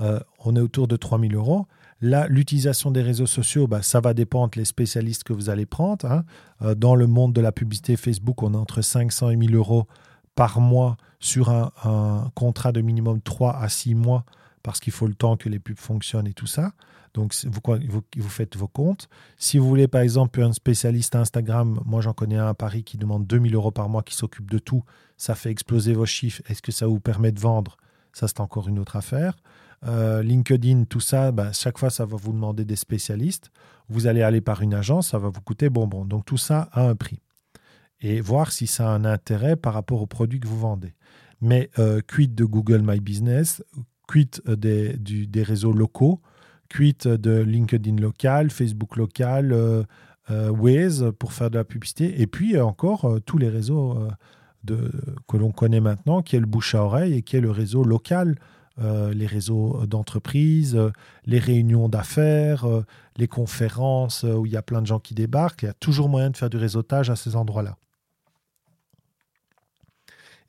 euh, 0.00 0.20
on 0.44 0.54
est 0.56 0.60
autour 0.60 0.86
de 0.86 0.96
3000 0.96 1.34
euros. 1.34 1.66
Là, 2.00 2.26
l'utilisation 2.28 2.90
des 2.90 3.00
réseaux 3.00 3.26
sociaux, 3.26 3.66
bah, 3.66 3.80
ça 3.80 4.00
va 4.00 4.12
dépendre 4.12 4.50
les 4.56 4.66
spécialistes 4.66 5.24
que 5.24 5.32
vous 5.32 5.48
allez 5.48 5.64
prendre. 5.64 6.04
Hein. 6.04 6.24
Euh, 6.62 6.74
dans 6.74 6.94
le 6.94 7.06
monde 7.06 7.32
de 7.32 7.40
la 7.40 7.52
publicité 7.52 7.96
Facebook, 7.96 8.42
on 8.42 8.52
est 8.52 8.56
entre 8.56 8.82
500 8.82 9.30
et 9.30 9.36
1000 9.36 9.54
euros 9.54 9.86
par 10.34 10.60
mois 10.60 10.96
sur 11.20 11.48
un, 11.48 12.30
contrat 12.34 12.72
de 12.72 12.82
minimum 12.82 13.22
3 13.22 13.56
à 13.56 13.68
6 13.70 13.94
mois 13.94 14.24
parce 14.64 14.80
qu'il 14.80 14.92
faut 14.92 15.06
le 15.06 15.14
temps 15.14 15.36
que 15.36 15.48
les 15.48 15.60
pubs 15.60 15.78
fonctionnent 15.78 16.26
et 16.26 16.32
tout 16.32 16.48
ça. 16.48 16.72
Donc, 17.12 17.32
vous, 17.44 18.28
faites 18.28 18.56
vos 18.56 18.66
comptes. 18.66 19.08
Si 19.36 19.58
vous 19.58 19.68
voulez, 19.68 19.86
par 19.86 20.00
exemple, 20.00 20.42
un 20.42 20.52
spécialiste 20.52 21.14
Instagram, 21.14 21.80
moi 21.84 22.00
j'en 22.00 22.12
connais 22.12 22.38
un 22.38 22.48
à 22.48 22.54
Paris 22.54 22.82
qui 22.82 22.96
demande 22.96 23.24
2000 23.26 23.54
euros 23.54 23.70
par 23.70 23.88
mois, 23.88 24.02
qui 24.02 24.16
s'occupe 24.16 24.50
de 24.50 24.58
tout, 24.58 24.82
ça 25.16 25.36
fait 25.36 25.50
exploser 25.50 25.92
vos 25.92 26.06
chiffres. 26.06 26.42
Est-ce 26.48 26.60
que 26.60 26.72
ça 26.72 26.88
vous 26.88 26.98
permet 26.98 27.30
de 27.30 27.38
vendre? 27.38 27.76
Ça, 28.12 28.26
c'est 28.26 28.40
encore 28.40 28.68
une 28.68 28.80
autre 28.80 28.96
affaire. 28.96 29.36
Euh, 29.86 30.22
LinkedIn, 30.22 30.84
tout 30.84 31.00
ça, 31.00 31.30
bah, 31.30 31.52
chaque 31.52 31.78
fois, 31.78 31.90
ça 31.90 32.04
va 32.04 32.16
vous 32.16 32.32
demander 32.32 32.64
des 32.64 32.76
spécialistes. 32.76 33.52
Vous 33.88 34.06
allez 34.06 34.22
aller 34.22 34.40
par 34.40 34.62
une 34.62 34.74
agence, 34.74 35.08
ça 35.08 35.18
va 35.18 35.28
vous 35.28 35.42
coûter 35.42 35.68
bonbon. 35.68 36.04
Donc, 36.04 36.24
tout 36.24 36.38
ça 36.38 36.68
a 36.72 36.88
un 36.88 36.96
prix 36.96 37.20
et 38.00 38.20
voir 38.20 38.50
si 38.50 38.66
ça 38.66 38.88
a 38.88 38.94
un 38.94 39.04
intérêt 39.04 39.56
par 39.56 39.74
rapport 39.74 40.02
aux 40.02 40.06
produits 40.06 40.40
que 40.40 40.48
vous 40.48 40.58
vendez. 40.58 40.94
Mais 41.40 41.70
euh, 41.78 42.00
quid 42.00 42.34
de 42.34 42.44
Google 42.44 42.82
My 42.82 42.98
Business, 42.98 43.62
quid 44.06 44.40
euh, 44.48 44.56
des, 44.56 44.96
des 44.96 45.42
réseaux 45.42 45.72
locaux, 45.72 46.20
quid 46.68 47.02
de 47.02 47.40
LinkedIn 47.40 47.96
local, 47.96 48.50
Facebook 48.50 48.96
local, 48.96 49.52
euh, 49.52 49.84
Waze 50.50 51.12
pour 51.18 51.32
faire 51.32 51.50
de 51.50 51.58
la 51.58 51.64
publicité, 51.64 52.20
et 52.20 52.26
puis 52.26 52.58
encore 52.58 53.20
tous 53.26 53.36
les 53.36 53.50
réseaux 53.50 54.08
de, 54.64 54.90
que 55.28 55.36
l'on 55.36 55.52
connaît 55.52 55.80
maintenant, 55.80 56.22
qui 56.22 56.36
est 56.36 56.40
le 56.40 56.46
bouche 56.46 56.74
à 56.74 56.82
oreille 56.82 57.12
et 57.12 57.22
qui 57.22 57.36
est 57.36 57.42
le 57.42 57.50
réseau 57.50 57.84
local. 57.84 58.36
les 58.78 59.26
réseaux 59.26 59.84
d'entreprise, 59.86 60.80
les 61.26 61.38
réunions 61.38 61.90
d'affaires, 61.90 62.66
les 63.18 63.28
conférences 63.28 64.24
où 64.24 64.46
il 64.46 64.52
y 64.52 64.56
a 64.56 64.62
plein 64.62 64.80
de 64.80 64.86
gens 64.86 64.98
qui 64.98 65.14
débarquent. 65.14 65.64
Il 65.64 65.66
y 65.66 65.68
a 65.68 65.74
toujours 65.74 66.08
moyen 66.08 66.30
de 66.30 66.38
faire 66.38 66.48
du 66.48 66.56
réseautage 66.56 67.10
à 67.10 67.16
ces 67.16 67.36
endroits-là. 67.36 67.76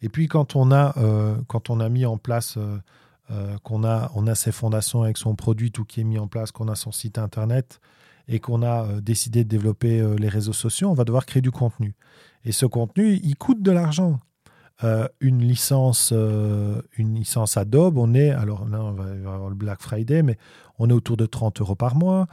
Et 0.02 0.10
puis 0.10 0.28
quand 0.28 0.56
on 0.56 0.72
a, 0.72 0.94
euh, 0.98 1.36
quand 1.48 1.70
on 1.70 1.80
a 1.80 1.90
mis 1.90 2.06
en 2.06 2.18
place, 2.18 2.58
euh, 2.58 2.78
euh, 3.32 3.58
qu'on 3.64 3.84
a, 3.84 4.12
on 4.16 4.28
a 4.28 4.36
ses 4.36 4.52
fondations 4.52 5.04
avec 5.04 5.18
son 5.18 5.36
produit, 5.36 5.72
tout 5.72 5.86
qui 5.86 6.02
est 6.02 6.04
mis 6.04 6.20
en 6.20 6.28
place, 6.28 6.52
qu'on 6.52 6.68
a 6.68 6.76
son 6.76 6.92
site 6.92 7.18
internet 7.18 7.80
et 8.28 8.40
qu'on 8.40 8.64
a 8.64 9.02
décidé 9.02 9.44
de 9.44 9.50
développer 9.50 10.04
les 10.18 10.30
réseaux 10.30 10.54
sociaux, 10.54 10.90
on 10.90 10.96
va 10.96 11.04
devoir 11.04 11.28
créer 11.28 11.44
du 11.44 11.52
contenu. 11.52 11.94
Et 12.44 12.52
ce 12.52 12.66
contenu, 12.66 13.20
il 13.22 13.36
coûte 13.36 13.62
de 13.62 13.70
l'argent. 13.70 14.20
une 15.22 15.44
licence, 15.44 16.12
une 16.12 17.14
licence 17.14 17.56
Adobe, 17.56 18.00
on 18.00 18.16
est, 18.16 18.32
alors 18.32 18.68
là 18.68 18.84
on 18.84 18.94
va 18.94 19.12
avoir 19.32 19.50
le 19.50 19.56
Black 19.56 19.80
Friday, 19.80 20.24
mais 20.24 20.40
on 20.80 20.90
est 20.90 20.94
autour 20.94 21.18
de 21.18 21.28
30 21.28 21.62
euros 21.62 21.76
par 21.76 21.96
mois. 21.96 22.26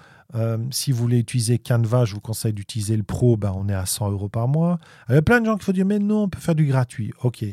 si 0.70 0.92
vous 0.92 0.98
voulez 0.98 1.18
utiliser 1.18 1.58
Canva, 1.58 2.06
je 2.06 2.14
vous 2.14 2.22
conseille 2.22 2.54
d'utiliser 2.54 2.96
le 2.96 3.02
Pro, 3.02 3.36
ben 3.36 3.52
on 3.54 3.68
est 3.68 3.74
à 3.74 3.84
100 3.84 4.12
euros 4.12 4.30
par 4.30 4.48
mois. 4.48 4.78
Il 5.10 5.14
y 5.14 5.18
a 5.18 5.22
plein 5.22 5.42
de 5.42 5.44
gens 5.46 5.58
qui 5.58 5.66
vont 5.66 5.72
dire, 5.74 5.84
mais 5.84 5.98
non, 5.98 6.22
on 6.22 6.28
peut 6.30 6.40
faire 6.40 6.54
du 6.54 6.64
gratuit. 6.64 7.12
Ok, 7.22 7.44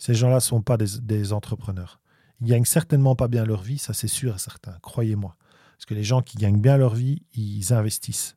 ces 0.00 0.14
gens-là 0.14 0.36
ne 0.36 0.40
sont 0.40 0.62
pas 0.62 0.78
des, 0.78 1.32
entrepreneurs. 1.34 2.00
Ils 2.40 2.48
gagnent 2.48 2.64
certainement 2.64 3.14
pas 3.16 3.28
bien 3.28 3.44
leur 3.44 3.62
vie, 3.62 3.78
ça 3.78 3.92
c'est 3.92 4.08
sûr 4.08 4.34
et 4.34 4.38
certain, 4.38 4.76
croyez-moi. 4.82 5.36
Parce 5.76 5.86
que 5.86 5.94
les 5.94 6.04
gens 6.04 6.22
qui 6.22 6.36
gagnent 6.36 6.60
bien 6.60 6.76
leur 6.76 6.94
vie, 6.94 7.22
ils 7.34 7.72
investissent. 7.72 8.36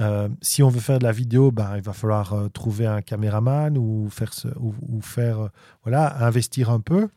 Euh, 0.00 0.28
si 0.40 0.62
on 0.62 0.68
veut 0.68 0.80
faire 0.80 0.98
de 0.98 1.04
la 1.04 1.12
vidéo, 1.12 1.50
ben, 1.50 1.76
il 1.76 1.82
va 1.82 1.92
falloir 1.92 2.32
euh, 2.32 2.48
trouver 2.48 2.86
un 2.86 3.02
caméraman 3.02 3.76
ou 3.76 4.08
faire, 4.10 5.40
euh, 5.40 5.48
voilà, 5.82 6.24
investir 6.24 6.70
un 6.70 6.80
peu. 6.80 7.08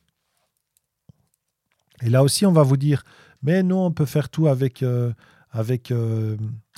Et 2.02 2.10
là 2.10 2.24
aussi, 2.24 2.46
on 2.46 2.52
va 2.52 2.64
vous 2.64 2.78
dire, 2.78 3.04
mais 3.42 3.64
non, 3.64 3.86
on 3.86 3.92
peut 3.92 4.06
faire 4.06 4.30
tout 4.30 4.48
avec, 4.48 4.84
avec, 5.52 5.94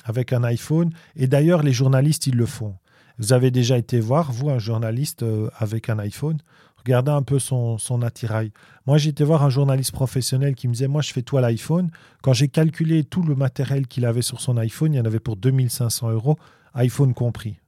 avec 0.04 0.32
un 0.32 0.44
iPhone. 0.44 0.92
Et 1.16 1.26
d'ailleurs, 1.26 1.62
les 1.64 1.72
journalistes, 1.72 2.28
ils 2.28 2.36
le 2.36 2.46
font. 2.46 2.76
Vous 3.18 3.32
avez 3.32 3.50
déjà 3.50 3.76
été 3.76 3.98
voir, 3.98 4.30
vous, 4.30 4.48
un 4.48 4.60
journaliste 4.60 5.24
avec 5.56 5.88
un 5.88 5.98
iPhone? 5.98 6.38
Regardez 6.84 7.10
un 7.10 7.22
peu 7.22 7.38
son, 7.38 8.02
attirail. 8.02 8.52
Moi, 8.86 8.98
été 9.04 9.24
voir 9.24 9.42
un 9.42 9.50
journaliste 9.50 9.92
professionnel 9.92 10.54
qui 10.54 10.68
me 10.68 10.72
disait 10.72 10.88
Moi, 10.88 11.02
je 11.02 11.12
fais 11.12 11.24
à 11.36 11.40
l'iPhone. 11.40 11.90
Quand 12.22 12.32
j'ai 12.32 12.48
calculé 12.48 13.04
tout 13.04 13.22
le 13.22 13.34
matériel 13.34 13.86
qu'il 13.86 14.06
avait 14.06 14.22
sur 14.22 14.40
son 14.40 14.56
iPhone, 14.56 14.94
il 14.94 14.96
y 14.96 15.00
en 15.00 15.04
avait 15.04 15.20
pour 15.20 15.36
2500 15.36 16.10
euros, 16.10 16.36
iPhone 16.74 17.14
compris. 17.14 17.58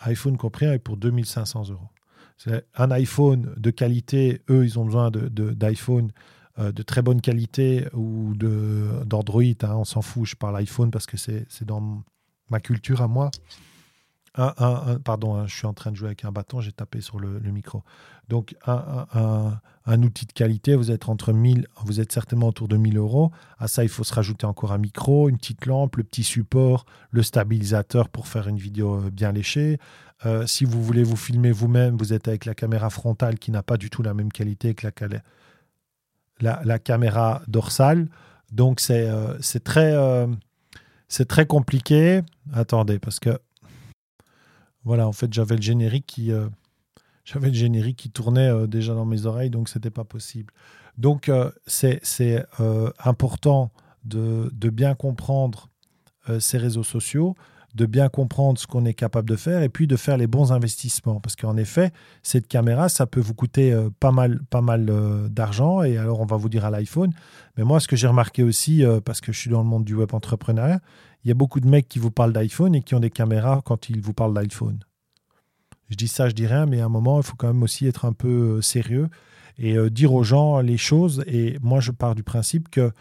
iPhone 0.00 0.36
compris, 0.36 0.66
est 0.66 0.78
pour 0.78 0.96
2500 0.96 1.70
euros. 1.70 1.88
C'est 2.36 2.66
un 2.74 2.90
iPhone 2.90 3.54
de 3.56 3.70
qualité, 3.70 4.40
eux, 4.48 4.64
ils 4.64 4.78
ont 4.78 4.86
besoin 4.86 5.10
d'iPhone 5.10 6.10
de, 6.56 6.62
de, 6.62 6.70
de, 6.72 6.82
très 6.82 7.02
bonne 7.02 7.20
qualité 7.20 7.86
ou 7.92 8.34
d'Android, 8.34 9.42
hein, 9.42 9.74
on 9.74 9.84
s'en 9.84 10.00
fout, 10.00 10.26
je 10.26 10.36
parle 10.36 10.56
iPhone 10.56 10.90
parce 10.90 11.04
que 11.04 11.18
c'est 11.18 11.64
dans 11.64 12.02
ma 12.48 12.60
culture 12.60 13.02
à 13.02 13.08
moi 13.08 13.30
un, 14.36 14.98
pardon, 15.04 15.34
hein, 15.34 15.46
je 15.46 15.54
suis 15.56 15.66
en 15.66 15.72
train 15.72 15.90
de 15.90 15.96
jouer 15.96 16.08
avec 16.08 16.24
un 16.24 16.30
bâton, 16.30 16.60
j'ai 16.60 16.72
tapé 16.72 17.00
sur 17.00 17.18
le, 17.18 17.40
micro. 17.40 17.82
Donc, 18.28 18.54
un, 18.66 20.02
outil 20.02 20.26
de 20.26 20.32
qualité, 20.32 20.76
vous 20.76 20.92
êtes 20.92 21.08
entre 21.08 21.32
1000, 21.32 21.66
vous 21.84 22.00
êtes 22.00 22.12
certainement 22.12 22.48
autour 22.48 22.68
de 22.68 22.76
1000 22.76 22.96
euros. 22.96 23.32
À 23.58 23.66
ça, 23.66 23.82
il 23.82 23.88
faut 23.88 24.04
se 24.04 24.14
rajouter 24.14 24.46
encore 24.46 24.72
un 24.72 24.78
micro, 24.78 25.28
une 25.28 25.36
petite 25.36 25.66
lampe, 25.66 25.96
le 25.96 26.04
petit 26.04 26.22
support, 26.22 26.86
le 27.10 27.22
stabilisateur 27.22 28.08
pour 28.08 28.28
faire 28.28 28.46
une 28.46 28.56
vidéo 28.56 29.00
euh, 29.00 29.10
bien 29.10 29.32
léchée. 29.32 29.78
Euh, 30.26 30.46
si 30.46 30.64
vous 30.64 30.82
voulez 30.82 31.02
vous 31.02 31.16
filmer 31.16 31.50
vous-même, 31.50 31.96
vous 31.96 32.12
êtes 32.12 32.28
avec 32.28 32.44
la 32.44 32.54
caméra 32.54 32.88
frontale 32.88 33.38
qui 33.38 33.50
n'a 33.50 33.64
pas 33.64 33.78
du 33.78 33.90
tout 33.90 34.02
la 34.02 34.14
même 34.14 34.30
qualité 34.30 34.74
que 34.74 34.86
la, 36.40 36.78
caméra 36.78 37.42
dorsale. 37.48 38.08
Donc, 38.52 38.78
c'est 38.78 39.08
euh, 39.08 39.38
très, 39.64 39.96
c'est 41.08 41.26
très 41.26 41.46
compliqué. 41.46 42.20
Attendez, 42.52 43.00
parce 43.00 43.18
que 43.18 43.40
voilà, 44.84 45.06
en 45.06 45.12
fait, 45.12 45.32
j'avais 45.32 45.56
le 45.56 45.62
générique 45.62 46.06
qui, 46.06 46.32
euh, 46.32 46.48
j'avais 47.24 47.48
le 47.48 47.54
générique 47.54 47.96
qui 47.96 48.10
tournait 48.10 48.48
euh, 48.48 48.66
déjà 48.66 48.94
dans 48.94 49.04
mes 49.04 49.26
oreilles, 49.26 49.50
donc 49.50 49.68
c'était 49.68 49.90
pas 49.90 50.04
possible. 50.04 50.52
Donc, 50.98 51.28
euh, 51.28 51.50
c'est 51.66 52.44
important 53.04 53.70
de, 54.04 54.50
de, 54.52 54.70
bien 54.70 54.94
comprendre 54.94 55.68
ces 56.40 56.58
réseaux 56.58 56.82
sociaux, 56.82 57.36
de 57.74 57.86
bien 57.86 58.08
comprendre 58.08 58.58
ce 58.58 58.66
qu'on 58.66 58.84
est 58.84 58.92
capable 58.92 59.28
de 59.28 59.36
faire 59.36 59.62
et 59.62 59.68
puis 59.68 59.86
de 59.86 59.96
faire 59.96 60.18
les 60.18 60.26
bons 60.26 60.52
investissements. 60.52 61.20
Parce 61.20 61.36
qu'en 61.36 61.56
effet, 61.56 61.92
cette 62.22 62.48
caméra, 62.48 62.88
ça 62.88 63.06
peut 63.06 63.20
vous 63.20 63.34
coûter 63.34 63.74
pas 63.98 64.10
mal, 64.10 64.40
pas 64.50 64.60
mal 64.60 64.86
d'argent. 65.30 65.82
Et 65.82 65.96
alors, 65.96 66.20
on 66.20 66.26
va 66.26 66.36
vous 66.36 66.50
dire 66.50 66.66
à 66.66 66.70
l'iPhone. 66.70 67.12
Mais 67.56 67.64
moi, 67.64 67.80
ce 67.80 67.88
que 67.88 67.96
j'ai 67.96 68.08
remarqué 68.08 68.42
aussi, 68.42 68.84
parce 69.04 69.22
que 69.22 69.32
je 69.32 69.38
suis 69.38 69.50
dans 69.50 69.62
le 69.62 69.68
monde 69.68 69.84
du 69.84 69.94
web 69.94 70.12
entrepreneuriat, 70.12 70.80
il 71.24 71.28
y 71.28 71.30
a 71.30 71.34
beaucoup 71.34 71.60
de 71.60 71.68
mecs 71.68 71.88
qui 71.88 71.98
vous 71.98 72.10
parlent 72.10 72.32
d'iPhone 72.32 72.74
et 72.74 72.82
qui 72.82 72.94
ont 72.94 73.00
des 73.00 73.10
caméras 73.10 73.60
quand 73.64 73.88
ils 73.88 74.00
vous 74.00 74.14
parlent 74.14 74.34
d'iPhone. 74.34 74.80
Je 75.90 75.96
dis 75.96 76.08
ça, 76.08 76.28
je 76.28 76.34
dis 76.34 76.46
rien, 76.46 76.66
mais 76.66 76.80
à 76.80 76.86
un 76.86 76.88
moment, 76.88 77.18
il 77.18 77.24
faut 77.24 77.36
quand 77.36 77.48
même 77.48 77.62
aussi 77.62 77.86
être 77.86 78.04
un 78.04 78.12
peu 78.12 78.28
euh, 78.58 78.62
sérieux 78.62 79.08
et 79.58 79.76
euh, 79.76 79.90
dire 79.90 80.14
aux 80.14 80.22
gens 80.22 80.60
les 80.60 80.76
choses. 80.76 81.24
Et 81.26 81.58
moi, 81.62 81.80
je 81.80 81.90
pars 81.90 82.14
du 82.14 82.22
principe 82.22 82.68
que 82.70 82.92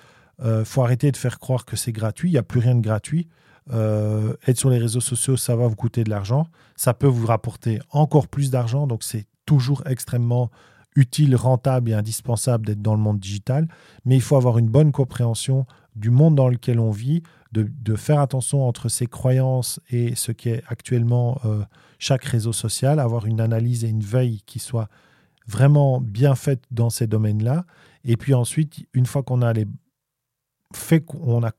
euh, 0.42 0.66
faut 0.66 0.82
arrêter 0.82 1.12
de 1.12 1.18
faire 1.18 1.40
croire 1.40 1.66
que 1.66 1.76
c'est 1.76 1.92
gratuit. 1.92 2.30
Il 2.30 2.34
n'y 2.34 2.40
a 2.40 2.44
plus 2.44 2.60
rien 2.60 2.76
de 2.76 2.82
gratuit. 2.82 3.28
être 3.72 4.58
sur 4.58 4.72
les 4.72 4.80
réseaux 4.80 5.02
sociaux, 5.02 5.38
ça 5.38 5.56
va 5.56 5.68
vous 5.68 5.76
coûter 5.76 6.04
de 6.04 6.10
l'argent. 6.10 6.48
Ça 6.76 6.96
peut 6.96 7.08
vous 7.08 7.28
rapporter 7.28 7.80
encore 7.92 8.28
plus 8.28 8.50
d'argent. 8.50 8.88
Donc, 8.88 9.04
c'est 9.04 9.28
toujours 9.46 9.84
extrêmement 9.86 10.50
utile, 10.96 11.36
rentable 11.36 11.92
et 11.92 11.94
indispensable 11.94 12.66
d'être 12.66 12.82
dans 12.82 12.96
le 12.96 13.02
monde 13.02 13.20
digital. 13.20 13.68
Mais 14.06 14.16
il 14.16 14.22
faut 14.22 14.36
avoir 14.36 14.58
une 14.58 14.70
bonne 14.70 14.92
compréhension 14.92 15.68
du 15.96 16.10
monde 16.10 16.36
dans 16.36 16.50
lequel 16.50 16.80
on 16.80 16.92
vit, 16.92 17.22
de, 17.52 17.96
faire 17.96 18.20
attention 18.20 18.68
entre 18.68 18.90
ses 18.90 19.08
croyances 19.08 19.80
et 19.90 20.16
ce 20.16 20.32
qui 20.32 20.50
est 20.50 20.64
actuellement 20.68 21.40
euh, 21.46 21.64
chaque 21.98 22.24
réseau 22.24 22.54
social, 22.54 23.00
avoir 23.00 23.26
une 23.26 23.42
analyse 23.42 23.84
et 23.84 23.90
une 23.90 24.04
veille 24.04 24.42
qui 24.46 24.60
soit 24.60 24.88
vraiment 25.48 26.00
bien 26.00 26.36
faite 26.36 26.64
dans 26.70 26.90
ces 26.90 27.08
domaines-là. 27.08 27.66
Et 28.06 28.18
puis 28.18 28.34
ensuite, 28.34 28.88
une 28.94 29.06
fois 29.06 29.24
qu'on 29.24 29.42
a 29.42 29.52
les 29.52 29.66
faits, 30.74 31.06
qu'on 31.06 31.44
a 31.44 31.52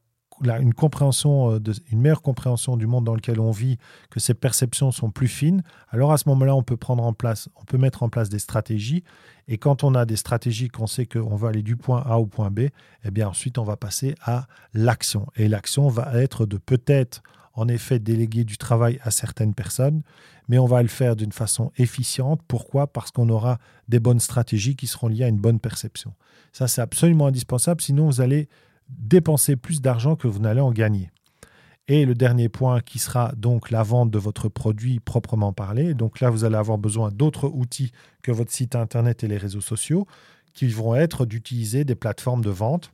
euh, 0.46 1.60
une 1.90 2.00
meilleure 2.00 2.22
compréhension 2.22 2.76
du 2.76 2.86
monde 2.86 3.04
dans 3.04 3.14
lequel 3.14 3.40
on 3.40 3.50
vit, 3.50 3.78
que 4.10 4.20
ces 4.20 4.34
perceptions 4.34 4.90
sont 4.90 5.10
plus 5.10 5.28
fines, 5.28 5.62
alors 5.90 6.12
à 6.12 6.18
ce 6.18 6.28
moment-là, 6.28 6.54
on 6.54 6.62
peut 6.62 6.76
prendre 6.76 7.02
en 7.04 7.12
place, 7.12 7.48
on 7.56 7.64
peut 7.64 7.78
mettre 7.78 8.02
en 8.02 8.08
place 8.08 8.28
des 8.28 8.38
stratégies. 8.38 9.04
Et 9.48 9.58
quand 9.58 9.82
on 9.84 9.94
a 9.94 10.04
des 10.04 10.16
stratégies, 10.16 10.68
qu'on 10.68 10.86
sait 10.86 11.06
qu'on 11.06 11.36
va 11.36 11.48
aller 11.48 11.62
du 11.62 11.76
point 11.76 12.02
A 12.06 12.18
au 12.18 12.26
point 12.26 12.50
B, 12.50 12.68
eh 13.04 13.10
bien 13.10 13.28
ensuite, 13.28 13.58
on 13.58 13.64
va 13.64 13.76
passer 13.76 14.14
à 14.24 14.46
l'action. 14.74 15.26
Et 15.36 15.48
l'action 15.48 15.88
va 15.88 16.14
être 16.14 16.46
de 16.46 16.56
peut-être, 16.56 17.22
en 17.54 17.66
effet, 17.68 17.98
déléguer 17.98 18.44
du 18.44 18.58
travail 18.58 19.00
à 19.02 19.10
certaines 19.10 19.54
personnes, 19.54 20.02
mais 20.48 20.58
on 20.58 20.66
va 20.66 20.82
le 20.82 20.88
faire 20.88 21.16
d'une 21.16 21.32
façon 21.32 21.72
efficiente. 21.78 22.40
Pourquoi? 22.46 22.86
Parce 22.86 23.10
qu'on 23.10 23.28
aura 23.28 23.58
des 23.88 24.00
bonnes 24.00 24.20
stratégies 24.20 24.76
qui 24.76 24.86
seront 24.86 25.08
liées 25.08 25.24
à 25.24 25.28
une 25.28 25.40
bonne 25.40 25.60
perception. 25.60 26.14
Ça, 26.52 26.68
c'est 26.68 26.80
absolument 26.80 27.26
indispensable, 27.26 27.80
sinon 27.80 28.06
vous 28.06 28.20
allez 28.20 28.48
dépenser 28.98 29.56
plus 29.56 29.80
d'argent 29.80 30.16
que 30.16 30.28
vous 30.28 30.40
n'allez 30.40 30.60
en 30.60 30.72
gagner. 30.72 31.10
Et 31.88 32.04
le 32.04 32.14
dernier 32.14 32.48
point 32.48 32.80
qui 32.80 32.98
sera 32.98 33.32
donc 33.36 33.70
la 33.70 33.82
vente 33.82 34.10
de 34.10 34.18
votre 34.18 34.48
produit 34.48 35.00
proprement 35.00 35.52
parlé. 35.52 35.94
Donc 35.94 36.20
là, 36.20 36.30
vous 36.30 36.44
allez 36.44 36.56
avoir 36.56 36.78
besoin 36.78 37.10
d'autres 37.10 37.48
outils 37.48 37.90
que 38.22 38.30
votre 38.30 38.52
site 38.52 38.76
internet 38.76 39.24
et 39.24 39.28
les 39.28 39.38
réseaux 39.38 39.60
sociaux 39.60 40.06
qui 40.54 40.68
vont 40.68 40.94
être 40.94 41.26
d'utiliser 41.26 41.84
des 41.84 41.94
plateformes 41.94 42.44
de 42.44 42.50
vente 42.50 42.92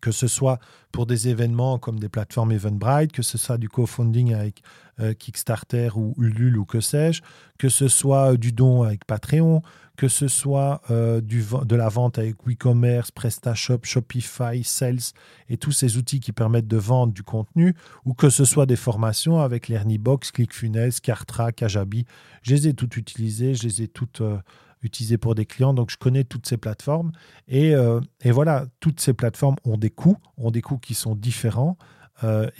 que 0.00 0.12
ce 0.12 0.26
soit 0.26 0.58
pour 0.92 1.06
des 1.06 1.28
événements 1.28 1.78
comme 1.78 1.98
des 1.98 2.08
plateformes 2.08 2.52
Eventbrite, 2.52 3.12
que 3.12 3.22
ce 3.22 3.38
soit 3.38 3.58
du 3.58 3.68
co-funding 3.68 4.34
avec 4.34 4.62
euh, 5.00 5.12
Kickstarter 5.12 5.90
ou 5.96 6.14
Ulule 6.18 6.56
ou 6.56 6.64
que 6.64 6.80
sais-je, 6.80 7.22
que 7.58 7.68
ce 7.68 7.88
soit 7.88 8.36
du 8.36 8.52
don 8.52 8.82
avec 8.82 9.04
Patreon, 9.04 9.62
que 9.96 10.08
ce 10.08 10.28
soit 10.28 10.80
euh, 10.90 11.20
de 11.20 11.76
la 11.76 11.88
vente 11.88 12.18
avec 12.18 12.46
WeCommerce, 12.46 13.10
PrestaShop, 13.10 13.80
Shopify, 13.82 14.64
Sales 14.64 15.12
et 15.48 15.56
tous 15.56 15.72
ces 15.72 15.96
outils 15.96 16.20
qui 16.20 16.32
permettent 16.32 16.66
de 16.66 16.76
vendre 16.76 17.12
du 17.12 17.22
contenu, 17.22 17.74
ou 18.04 18.14
que 18.14 18.30
ce 18.30 18.44
soit 18.44 18.66
des 18.66 18.76
formations 18.76 19.40
avec 19.40 19.68
l'Ernibox, 19.68 20.32
ClickFunnels, 20.32 21.00
Cartra, 21.00 21.52
Kajabi. 21.52 22.06
Je 22.42 22.54
les 22.54 22.68
ai 22.68 22.74
toutes 22.74 22.96
utilisées, 22.96 23.54
je 23.54 23.64
les 23.64 23.82
ai 23.82 23.88
toutes 23.88 24.20
euh, 24.20 24.38
utilisées 24.84 25.18
pour 25.18 25.34
des 25.34 25.46
clients, 25.46 25.74
donc 25.74 25.90
je 25.90 25.96
connais 25.96 26.24
toutes 26.24 26.46
ces 26.46 26.56
plateformes. 26.56 27.12
Et, 27.48 27.74
euh, 27.74 28.00
et 28.22 28.30
voilà, 28.30 28.66
toutes 28.80 29.00
ces 29.00 29.14
plateformes 29.14 29.56
ont 29.64 29.76
des 29.76 29.90
coûts, 29.90 30.18
ont 30.36 30.50
des 30.50 30.62
coûts 30.62 30.78
qui 30.78 30.94
sont 30.94 31.14
différents. 31.14 31.76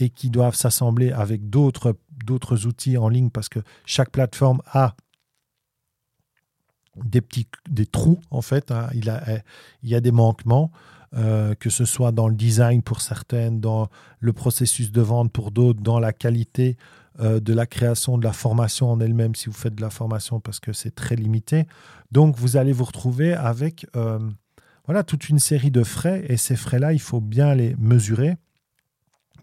et 0.01 0.11
qui 0.11 0.31
doivent 0.31 0.57
s'assembler 0.57 1.13
avec 1.13 1.49
d'autres 1.49 2.67
outils 2.67 2.99
en 2.99 3.09
ligne 3.09 3.31
parce 3.31 3.49
que 3.49 3.61
chaque 3.87 4.11
plateforme 4.11 4.61
a 4.67 4.97
des 6.97 7.21
petits 7.21 7.47
des 7.69 7.87
trous 7.87 8.21
en 8.31 8.43
fait. 8.43 8.71
Hein. 8.71 8.89
Il 8.93 9.05
y 9.83 9.95
a 9.95 10.01
des 10.01 10.13
manquements, 10.13 10.71
euh, 11.17 11.55
que 11.55 11.71
ce 11.71 11.85
soit 11.85 12.11
dans 12.11 12.27
le 12.27 12.35
design 12.35 12.83
pour 12.83 13.01
certaines, 13.01 13.61
dans 13.61 13.89
le 14.19 14.33
processus 14.33 14.91
de 14.91 15.01
vente 15.01 15.31
pour 15.31 15.53
d'autres, 15.53 15.81
dans 15.81 16.01
la 16.01 16.13
qualité 16.13 16.77
euh, 17.21 17.39
de 17.39 17.53
la 17.55 17.67
création 17.67 18.19
de 18.19 18.25
la 18.25 18.33
formation 18.33 18.91
en 18.91 18.99
elle-même 18.99 19.37
si 19.37 19.47
vous 19.47 19.55
faites 19.55 19.77
de 19.77 19.81
la 19.81 19.91
formation 19.91 20.41
parce 20.41 20.59
que 20.59 20.73
c'est 20.73 20.93
très 20.93 21.15
limité. 21.15 21.67
Donc 22.11 22.37
vous 22.37 22.57
allez 22.57 22.73
vous 22.73 22.85
retrouver 22.85 23.33
avec 23.33 23.87
euh, 23.95 24.19
voilà 24.87 25.05
toute 25.05 25.29
une 25.29 25.39
série 25.39 25.71
de 25.71 25.85
frais 25.85 26.25
et 26.29 26.37
ces 26.37 26.57
frais-là, 26.57 26.93
il 26.93 27.01
faut 27.01 27.21
bien 27.21 27.55
les 27.55 27.77
mesurer 27.77 28.37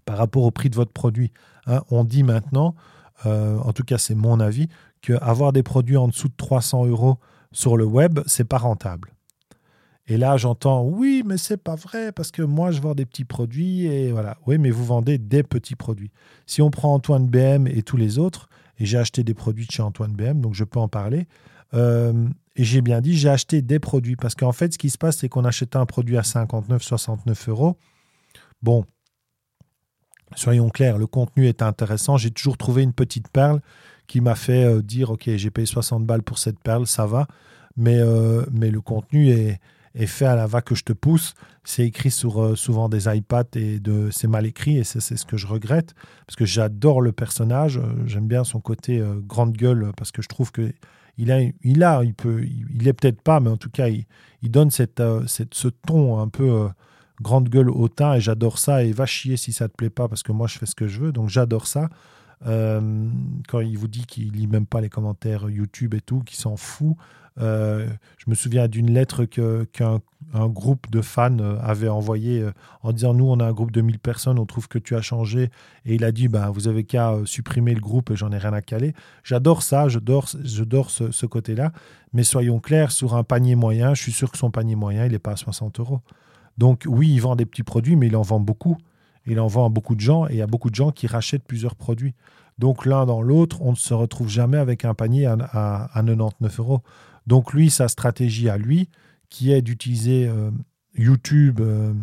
par 0.04 0.18
rapport 0.18 0.44
au 0.44 0.52
prix 0.52 0.70
de 0.70 0.76
votre 0.76 0.92
produit. 0.92 1.32
Hein. 1.68 1.84
on 1.90 2.04
dit 2.04 2.24
maintenant, 2.24 2.76
en 3.24 3.72
tout 3.72 3.84
cas 3.84 3.98
c'est 3.98 4.16
mon 4.16 4.40
avis, 4.40 4.68
qu'avoir 5.02 5.54
des 5.54 5.64
produits 5.64 5.98
en 5.98 6.08
dessous 6.08 6.28
de 6.28 6.34
300 6.36 6.86
euros 6.88 7.18
sur 7.52 7.78
le 7.78 7.86
web, 7.86 8.20
c'est 8.26 8.44
pas 8.44 8.58
rentable. 8.58 9.14
Et 10.12 10.18
là, 10.18 10.36
j'entends 10.36 10.84
oui, 10.84 11.24
mais 11.26 11.38
c'est 11.38 11.56
pas 11.56 11.76
vrai 11.76 12.12
parce 12.12 12.32
que 12.32 12.42
moi, 12.42 12.72
je 12.72 12.82
vends 12.82 12.96
des 12.96 13.06
petits 13.06 13.24
produits 13.24 13.86
et 13.86 14.12
voilà. 14.12 14.36
Oui, 14.46 14.58
mais 14.58 14.70
vous 14.70 14.84
vendez 14.84 15.18
des 15.18 15.42
petits 15.42 15.78
produits. 15.78 16.12
Si 16.46 16.62
on 16.62 16.70
prend 16.70 16.94
Antoine 16.94 17.30
BM 17.30 17.66
et 17.66 17.82
tous 17.82 17.96
les 17.96 18.20
autres, 18.20 18.50
et 18.78 18.86
j'ai 18.86 18.98
acheté 18.98 19.24
des 19.24 19.34
produits 19.34 19.68
de 19.68 19.72
chez 19.72 19.82
Antoine 19.82 20.12
BM, 20.12 20.42
donc 20.42 20.54
je 20.54 20.66
peux 20.66 20.80
en 20.80 20.90
parler. 20.90 21.28
Euh, 21.74 22.28
et 22.58 22.66
j'ai 22.66 22.82
bien 22.82 23.00
dit, 23.00 23.18
j'ai 23.18 23.30
acheté 23.30 23.62
des 23.62 23.80
produits 23.80 24.18
parce 24.18 24.36
qu'en 24.36 24.52
fait, 24.52 24.74
ce 24.74 24.78
qui 24.78 24.90
se 24.90 24.98
passe, 24.98 25.20
c'est 25.20 25.30
qu'on 25.30 25.46
achète 25.46 25.78
un 25.78 25.86
produit 25.86 26.18
à 26.18 26.24
59, 26.24 26.84
69 26.84 27.48
euros. 27.48 27.78
Bon, 28.62 28.84
soyons 30.36 30.68
clairs, 30.68 30.98
le 30.98 31.08
contenu 31.08 31.48
est 31.48 31.62
intéressant. 31.62 32.18
J'ai 32.18 32.32
toujours 32.32 32.58
trouvé 32.58 32.84
une 32.84 32.92
petite 32.92 33.30
perle 33.30 33.62
qui 34.08 34.20
m'a 34.20 34.36
fait 34.36 34.66
euh, 34.66 34.82
dire 34.82 35.12
ok 35.12 35.30
j'ai 35.38 35.52
payé 35.52 35.66
60 35.66 36.06
balles 36.06 36.24
pour 36.24 36.38
cette 36.38 36.60
perle 36.60 36.86
ça 36.86 37.06
va 37.06 37.28
mais, 37.78 37.98
euh, 37.98 38.44
mais 38.52 38.70
le 38.70 38.82
contenu 38.82 39.30
est, 39.30 39.62
est, 39.96 40.06
fait 40.06 40.26
à 40.26 40.36
la 40.36 40.48
va 40.48 40.62
que 40.62 40.76
je 40.76 40.84
te 40.84 40.94
pousse 40.94 41.34
c'est 41.64 41.86
écrit 41.86 42.12
sur 42.12 42.42
euh, 42.42 42.56
souvent 42.56 42.90
des 42.90 43.08
iPads 43.08 43.56
et 43.56 43.80
de 43.80 44.10
c'est 44.12 44.28
mal 44.28 44.46
écrit 44.46 44.78
et 44.78 44.84
c'est 44.84 45.00
ce 45.00 45.26
que 45.26 45.38
je 45.38 45.48
regrette 45.48 45.94
parce 46.26 46.36
que 46.36 46.46
j'adore 46.46 47.02
le 47.02 47.12
personnage 47.12 47.80
j'aime 48.06 48.28
bien 48.28 48.44
son 48.44 48.60
côté 48.60 49.04
grande 49.28 49.54
gueule 49.54 49.92
parce 49.98 50.12
que 50.12 50.22
je 50.22 50.28
trouve 50.28 50.52
que 50.52 50.72
il 51.18 51.32
a, 51.32 51.42
il 51.64 51.84
a, 51.84 52.04
il 52.04 52.14
peut, 52.14 52.44
il 52.44 52.88
est 52.88 52.94
peut-être 52.94 53.22
pas, 53.22 53.40
mais 53.42 53.50
en 53.50 53.58
tout 53.58 53.70
cas, 53.70 53.90
il, 53.90 54.06
donne 54.50 54.72
cette, 54.72 55.04
cette, 55.28 55.54
ce 55.54 55.68
ton 55.68 56.20
un 56.20 56.30
peu 56.30 56.70
grande 57.22 57.50
gueule 57.50 57.70
hautain 57.70 58.16
et 58.16 58.22
j'adore 58.22 58.58
ça. 58.58 58.84
Et 58.84 58.92
va 58.92 59.06
chier 59.06 59.38
si 59.38 59.54
ça 59.54 59.70
te 59.70 59.76
plaît 59.76 59.90
pas 59.90 60.08
parce 60.08 60.24
que 60.24 60.32
moi 60.32 60.48
je 60.48 60.58
fais 60.58 60.66
ce 60.66 60.76
que 60.76 60.88
je 60.88 61.00
veux, 61.00 61.12
donc 61.12 61.30
j'adore 61.30 61.68
ça. 61.68 61.90
euh, 62.48 63.10
quand 63.48 63.60
il 63.60 63.78
vous 63.78 63.88
dit 63.88 64.06
qu'il 64.06 64.32
lit 64.32 64.48
même 64.48 64.66
pas 64.66 64.82
les 64.82 64.90
commentaires 64.90 65.50
YouTube 65.50 65.94
et 65.94 66.02
tout, 66.02 66.22
qu'il 66.22 66.38
s'en 66.38 66.58
fout. 66.58 66.96
Euh, 67.40 67.88
je 68.18 68.30
me 68.30 68.36
souviens 68.36 68.68
d'une 68.68 68.92
lettre 68.92 69.26
qu'un 69.26 70.02
un 70.34 70.48
groupe 70.48 70.90
de 70.90 71.02
fans 71.02 71.40
euh, 71.40 71.58
avait 71.62 71.90
envoyée 71.90 72.42
euh, 72.42 72.52
en 72.84 72.92
disant 72.92 73.14
Nous, 73.14 73.26
on 73.26 73.40
a 73.40 73.46
un 73.46 73.52
groupe 73.52 73.72
de 73.72 73.82
1000 73.82 74.00
personnes, 74.00 74.40
on 74.40 74.46
trouve 74.46 74.68
que 74.68 74.80
tu 74.80 74.96
as 74.96 75.02
changé. 75.02 75.50
Et 75.86 75.96
il 75.96 76.04
a 76.04 76.12
dit 76.12 76.28
bah, 76.28 76.52
Vous 76.54 76.68
avez 76.68 76.84
qu'à 76.84 77.16
supprimer 77.26 77.74
le 77.74 77.82
groupe, 77.82 78.14
j'en 78.14 78.32
ai 78.32 78.38
rien 78.38 78.54
à 78.54 78.62
caler. 78.62 78.94
J'adore 79.24 79.64
ça, 79.64 79.88
j'adore 79.90 80.30
ce, 80.90 81.12
ce 81.12 81.26
côté-là. 81.26 81.72
Mais 82.14 82.24
soyons 82.24 82.60
clairs, 82.60 82.92
sur 82.92 83.16
un 83.16 83.24
panier 83.24 83.56
moyen, 83.56 83.94
je 83.94 84.02
suis 84.02 84.12
sûr 84.12 84.32
que 84.32 84.38
son 84.38 84.52
panier 84.52 84.76
moyen, 84.76 85.06
il 85.06 85.12
n'est 85.12 85.20
pas 85.20 85.32
à 85.32 85.38
60 85.38 85.80
euros. 85.80 86.02
Donc, 86.58 86.84
oui, 86.88 87.10
il 87.10 87.20
vend 87.20 87.36
des 87.36 87.46
petits 87.46 87.64
produits, 87.64 87.96
mais 87.96 88.08
il 88.08 88.16
en 88.16 88.22
vend 88.22 88.40
beaucoup. 88.40 88.78
Il 89.26 89.40
en 89.40 89.48
vend 89.48 89.66
à 89.66 89.70
beaucoup 89.70 89.96
de 89.96 90.02
gens 90.02 90.28
et 90.28 90.32
il 90.34 90.38
y 90.38 90.42
a 90.42 90.48
beaucoup 90.48 90.70
de 90.70 90.76
gens 90.76 90.92
qui 90.92 91.08
rachètent 91.08 91.44
plusieurs 91.44 91.76
produits. 91.76 92.14
Donc, 92.60 92.86
l'un 92.86 93.06
dans 93.06 93.22
l'autre, 93.22 93.62
on 93.62 93.72
ne 93.72 93.76
se 93.76 93.94
retrouve 93.94 94.30
jamais 94.30 94.58
avec 94.58 94.86
un 94.86 94.94
panier 94.94 95.26
à 95.26 95.90
99 95.94 96.60
euros. 96.60 96.82
Donc, 97.32 97.54
lui, 97.54 97.70
sa 97.70 97.88
stratégie 97.88 98.50
à 98.50 98.58
lui, 98.58 98.90
qui 99.30 99.54
est 99.54 99.62
d'utiliser 99.62 100.28
euh, 100.28 100.52
YouTube 100.98 101.62
euh, 101.62 101.94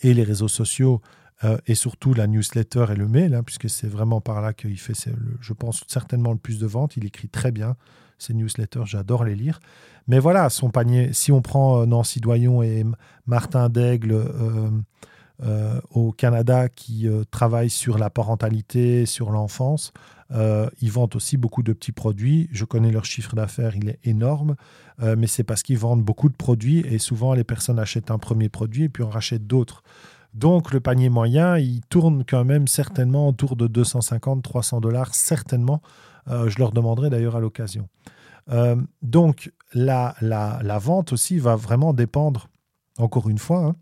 et 0.00 0.14
les 0.14 0.22
réseaux 0.22 0.48
sociaux 0.48 1.02
euh, 1.44 1.58
et 1.66 1.74
surtout 1.74 2.14
la 2.14 2.26
newsletter 2.26 2.86
et 2.90 2.94
le 2.94 3.06
mail, 3.06 3.34
hein, 3.34 3.42
puisque 3.42 3.68
c'est 3.68 3.86
vraiment 3.86 4.22
par 4.22 4.40
là 4.40 4.54
qu'il 4.54 4.78
fait, 4.78 4.94
je 5.42 5.52
pense, 5.52 5.84
certainement 5.88 6.32
le 6.32 6.38
plus 6.38 6.58
de 6.58 6.66
ventes. 6.66 6.96
Il 6.96 7.04
écrit 7.04 7.28
très 7.28 7.52
bien 7.52 7.76
ces 8.16 8.32
newsletters, 8.32 8.86
j'adore 8.86 9.24
les 9.24 9.36
lire. 9.36 9.60
Mais 10.06 10.20
voilà, 10.20 10.48
son 10.48 10.70
panier, 10.70 11.12
si 11.12 11.30
on 11.30 11.42
prend 11.42 11.84
Nancy 11.84 12.20
Doyon 12.20 12.62
et 12.62 12.86
Martin 13.26 13.68
Daigle 13.68 14.24
au 15.90 16.12
Canada 16.12 16.70
qui 16.70 17.06
travaillent 17.30 17.68
sur 17.68 17.98
la 17.98 18.08
parentalité, 18.08 19.04
sur 19.04 19.30
l'enfance, 19.30 19.92
euh, 20.32 20.68
ils 20.80 20.90
vendent 20.90 21.16
aussi 21.16 21.36
beaucoup 21.36 21.62
de 21.62 21.72
petits 21.72 21.92
produits. 21.92 22.48
Je 22.52 22.64
connais 22.64 22.90
leur 22.90 23.04
chiffre 23.04 23.34
d'affaires, 23.34 23.76
il 23.76 23.88
est 23.88 23.98
énorme, 24.04 24.56
euh, 25.02 25.16
mais 25.16 25.26
c'est 25.26 25.44
parce 25.44 25.62
qu'ils 25.62 25.78
vendent 25.78 26.02
beaucoup 26.02 26.28
de 26.28 26.34
produits 26.34 26.80
et 26.80 26.98
souvent 26.98 27.34
les 27.34 27.44
personnes 27.44 27.78
achètent 27.78 28.10
un 28.10 28.18
premier 28.18 28.48
produit 28.48 28.84
et 28.84 28.88
puis 28.88 29.02
on 29.02 29.08
rachète 29.08 29.46
d'autres. 29.46 29.82
Donc 30.34 30.72
le 30.72 30.80
panier 30.80 31.08
moyen, 31.08 31.56
il 31.56 31.80
tourne 31.88 32.24
quand 32.24 32.44
même 32.44 32.68
certainement 32.68 33.28
autour 33.28 33.56
de 33.56 33.66
250-300 33.66 34.80
dollars, 34.80 35.14
certainement. 35.14 35.80
Euh, 36.28 36.48
je 36.50 36.58
leur 36.58 36.72
demanderai 36.72 37.08
d'ailleurs 37.10 37.36
à 37.36 37.40
l'occasion. 37.40 37.88
Donc 39.02 39.52
la, 39.74 40.14
la, 40.22 40.58
la 40.62 40.78
vente 40.78 41.12
aussi 41.12 41.38
va 41.38 41.54
vraiment 41.54 41.92
dépendre, 41.92 42.48
encore 42.96 43.28
une 43.28 43.36
fois, 43.36 43.58
hein, 43.62 43.76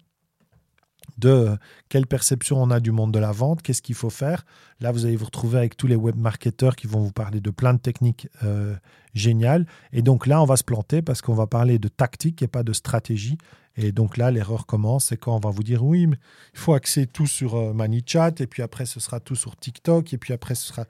de 1.19 1.57
quelle 1.89 2.07
perception 2.07 2.63
on 2.63 2.71
a 2.71 2.81
du 2.81 2.93
monde 2.93 3.13
de 3.13 3.19
la 3.19 3.33
vente, 3.33 3.63
qu'est-ce 3.63 3.83
qu'il 3.83 3.95
faut 3.95 4.11
faire. 4.11 4.45
Là, 4.81 4.93
vous 4.93 5.07
allez 5.07 5.17
vous 5.17 5.25
retrouver 5.25 5.59
avec 5.59 5.77
tous 5.77 5.87
les 5.87 5.97
web 5.97 6.17
marketeurs 6.17 6.77
qui 6.77 6.87
vont 6.87 7.01
vous 7.01 7.13
parler 7.13 7.41
de 7.41 7.51
plein 7.51 7.75
de 7.75 7.79
techniques 7.79 8.29
euh, 8.45 8.75
géniales. 9.15 9.67
Et 9.93 10.03
donc 10.03 10.27
là, 10.27 10.43
on 10.43 10.45
va 10.45 10.57
se 10.57 10.65
planter 10.65 11.03
parce 11.03 11.23
qu'on 11.23 11.35
va 11.35 11.47
parler 11.47 11.79
de 11.79 11.89
tactique 11.89 12.43
et 12.43 12.49
pas 12.49 12.63
de 12.63 12.73
stratégie. 12.73 13.39
Et 13.77 13.93
donc 13.93 14.17
là, 14.17 14.31
l'erreur 14.31 14.67
commence, 14.67 15.07
c'est 15.07 15.17
quand 15.17 15.37
on 15.37 15.41
va 15.41 15.51
vous 15.51 15.63
dire 15.63 15.85
oui, 15.85 16.07
mais 16.07 16.17
il 16.55 16.59
faut 16.59 16.75
axer 16.75 17.07
tout 17.07 17.27
sur 17.27 17.57
euh, 17.57 17.73
ManyChat, 17.73 18.35
et 18.41 18.47
puis 18.47 18.63
après, 18.63 18.87
ce 18.87 19.01
sera 19.01 19.21
tout 19.21 19.35
sur 19.35 19.57
TikTok, 19.57 20.13
et 20.15 20.19
puis 20.19 20.33
après, 20.33 20.55
ce 20.55 20.69
sera. 20.69 20.85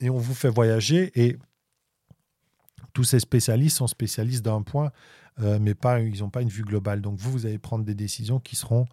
Et 0.00 0.10
on 0.10 0.18
vous 0.18 0.34
fait 0.34 0.48
voyager, 0.48 1.12
et 1.14 1.36
tous 2.94 3.04
ces 3.04 3.20
spécialistes 3.20 3.76
sont 3.76 3.86
spécialistes 3.86 4.44
d'un 4.44 4.62
point, 4.62 4.90
euh, 5.40 5.58
mais 5.60 5.74
ils 6.00 6.20
n'ont 6.20 6.30
pas 6.30 6.40
une 6.40 6.48
vue 6.48 6.62
globale. 6.62 7.02
Donc 7.02 7.18
vous, 7.18 7.30
vous 7.30 7.44
allez 7.44 7.58
prendre 7.58 7.84
des 7.84 7.94
décisions 7.94 8.38
qui 8.40 8.56
seront 8.56 8.86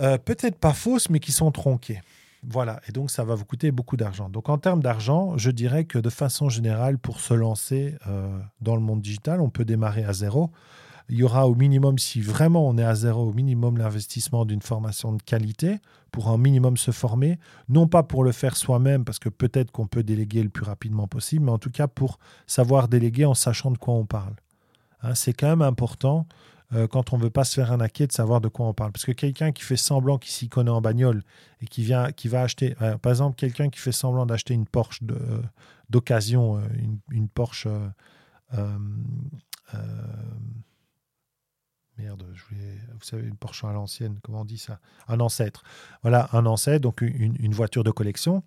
euh, 0.00 0.16
peut-être 0.16 0.56
pas 0.56 0.72
fausses, 0.72 1.10
mais 1.10 1.20
qui 1.20 1.32
sont 1.32 1.50
tronquées. 1.50 2.00
Voilà, 2.42 2.80
et 2.88 2.92
donc 2.92 3.10
ça 3.10 3.22
va 3.22 3.34
vous 3.34 3.44
coûter 3.44 3.70
beaucoup 3.70 3.98
d'argent. 3.98 4.30
Donc 4.30 4.48
en 4.48 4.56
termes 4.56 4.82
d'argent, 4.82 5.36
je 5.36 5.50
dirais 5.50 5.84
que 5.84 5.98
de 5.98 6.08
façon 6.08 6.48
générale, 6.48 6.96
pour 6.96 7.20
se 7.20 7.34
lancer 7.34 7.96
euh, 8.06 8.38
dans 8.62 8.76
le 8.76 8.80
monde 8.80 9.02
digital, 9.02 9.42
on 9.42 9.50
peut 9.50 9.66
démarrer 9.66 10.04
à 10.04 10.14
zéro. 10.14 10.50
Il 11.10 11.18
y 11.18 11.24
aura 11.24 11.48
au 11.48 11.56
minimum, 11.56 11.98
si 11.98 12.20
vraiment 12.20 12.68
on 12.68 12.78
est 12.78 12.84
à 12.84 12.94
zéro, 12.94 13.28
au 13.28 13.32
minimum 13.32 13.78
l'investissement 13.78 14.44
d'une 14.44 14.62
formation 14.62 15.12
de 15.12 15.20
qualité 15.20 15.80
pour 16.12 16.28
un 16.28 16.38
minimum 16.38 16.76
se 16.76 16.92
former, 16.92 17.40
non 17.68 17.88
pas 17.88 18.04
pour 18.04 18.22
le 18.22 18.30
faire 18.30 18.56
soi-même, 18.56 19.04
parce 19.04 19.18
que 19.18 19.28
peut-être 19.28 19.72
qu'on 19.72 19.88
peut 19.88 20.04
déléguer 20.04 20.40
le 20.42 20.50
plus 20.50 20.64
rapidement 20.64 21.08
possible, 21.08 21.46
mais 21.46 21.50
en 21.50 21.58
tout 21.58 21.70
cas 21.70 21.88
pour 21.88 22.20
savoir 22.46 22.86
déléguer 22.86 23.24
en 23.24 23.34
sachant 23.34 23.72
de 23.72 23.78
quoi 23.78 23.94
on 23.94 24.06
parle. 24.06 24.34
Hein, 25.02 25.16
c'est 25.16 25.32
quand 25.32 25.48
même 25.48 25.62
important 25.62 26.26
euh, 26.74 26.86
quand 26.86 27.12
on 27.12 27.18
ne 27.18 27.24
veut 27.24 27.30
pas 27.30 27.42
se 27.42 27.54
faire 27.54 27.72
arnaquer 27.72 28.06
de 28.06 28.12
savoir 28.12 28.40
de 28.40 28.46
quoi 28.46 28.66
on 28.66 28.74
parle. 28.74 28.92
Parce 28.92 29.04
que 29.04 29.12
quelqu'un 29.12 29.50
qui 29.50 29.64
fait 29.64 29.76
semblant 29.76 30.16
qu'il 30.16 30.30
s'y 30.30 30.48
connaît 30.48 30.70
en 30.70 30.80
bagnole 30.80 31.24
et 31.60 31.66
qui, 31.66 31.82
vient, 31.82 32.12
qui 32.12 32.28
va 32.28 32.42
acheter, 32.42 32.76
euh, 32.82 32.96
par 32.98 33.10
exemple, 33.10 33.34
quelqu'un 33.34 33.68
qui 33.68 33.80
fait 33.80 33.90
semblant 33.90 34.26
d'acheter 34.26 34.54
une 34.54 34.66
Porsche 34.66 35.00
euh, 35.10 35.42
d'occasion, 35.88 36.62
une 37.10 37.28
Porsche. 37.28 37.66
Vous 42.08 43.02
savez, 43.02 43.26
une 43.26 43.36
Porsche 43.36 43.64
à 43.64 43.72
l'ancienne, 43.72 44.18
comment 44.22 44.42
on 44.42 44.44
dit 44.44 44.58
ça? 44.58 44.80
Un 45.08 45.20
ancêtre. 45.20 45.62
Voilà, 46.02 46.28
un 46.32 46.46
ancêtre, 46.46 46.82
donc 46.82 47.00
une, 47.02 47.52
voiture 47.52 47.84
de 47.84 47.90
collection. 47.90 48.42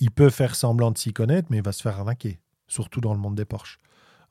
Il 0.00 0.10
peut 0.10 0.30
faire 0.30 0.54
semblant 0.54 0.90
de 0.90 0.98
s'y 0.98 1.12
connaître, 1.12 1.48
mais 1.50 1.58
il 1.58 1.62
va 1.62 1.72
se 1.72 1.82
faire 1.82 1.98
arnaquer, 1.98 2.40
surtout 2.66 3.00
dans 3.00 3.12
le 3.12 3.20
monde 3.20 3.34
des 3.34 3.44
Porsche. 3.44 3.78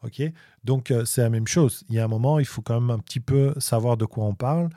Ok, 0.04 0.22
donc 0.66 0.92
euh, 0.92 1.06
c'est 1.06 1.22
la 1.22 1.30
même 1.30 1.48
chose. 1.48 1.86
Il 1.88 1.96
y 1.96 2.00
a 2.00 2.04
un 2.04 2.10
moment, 2.10 2.40
il 2.40 2.46
faut 2.46 2.62
quand 2.62 2.80
même 2.80 2.90
un 2.90 3.00
petit 3.00 3.22
peu 3.22 3.54
savoir 3.58 3.96
de 3.96 4.04
quoi 4.06 4.26
on 4.26 4.36
parle. 4.36 4.70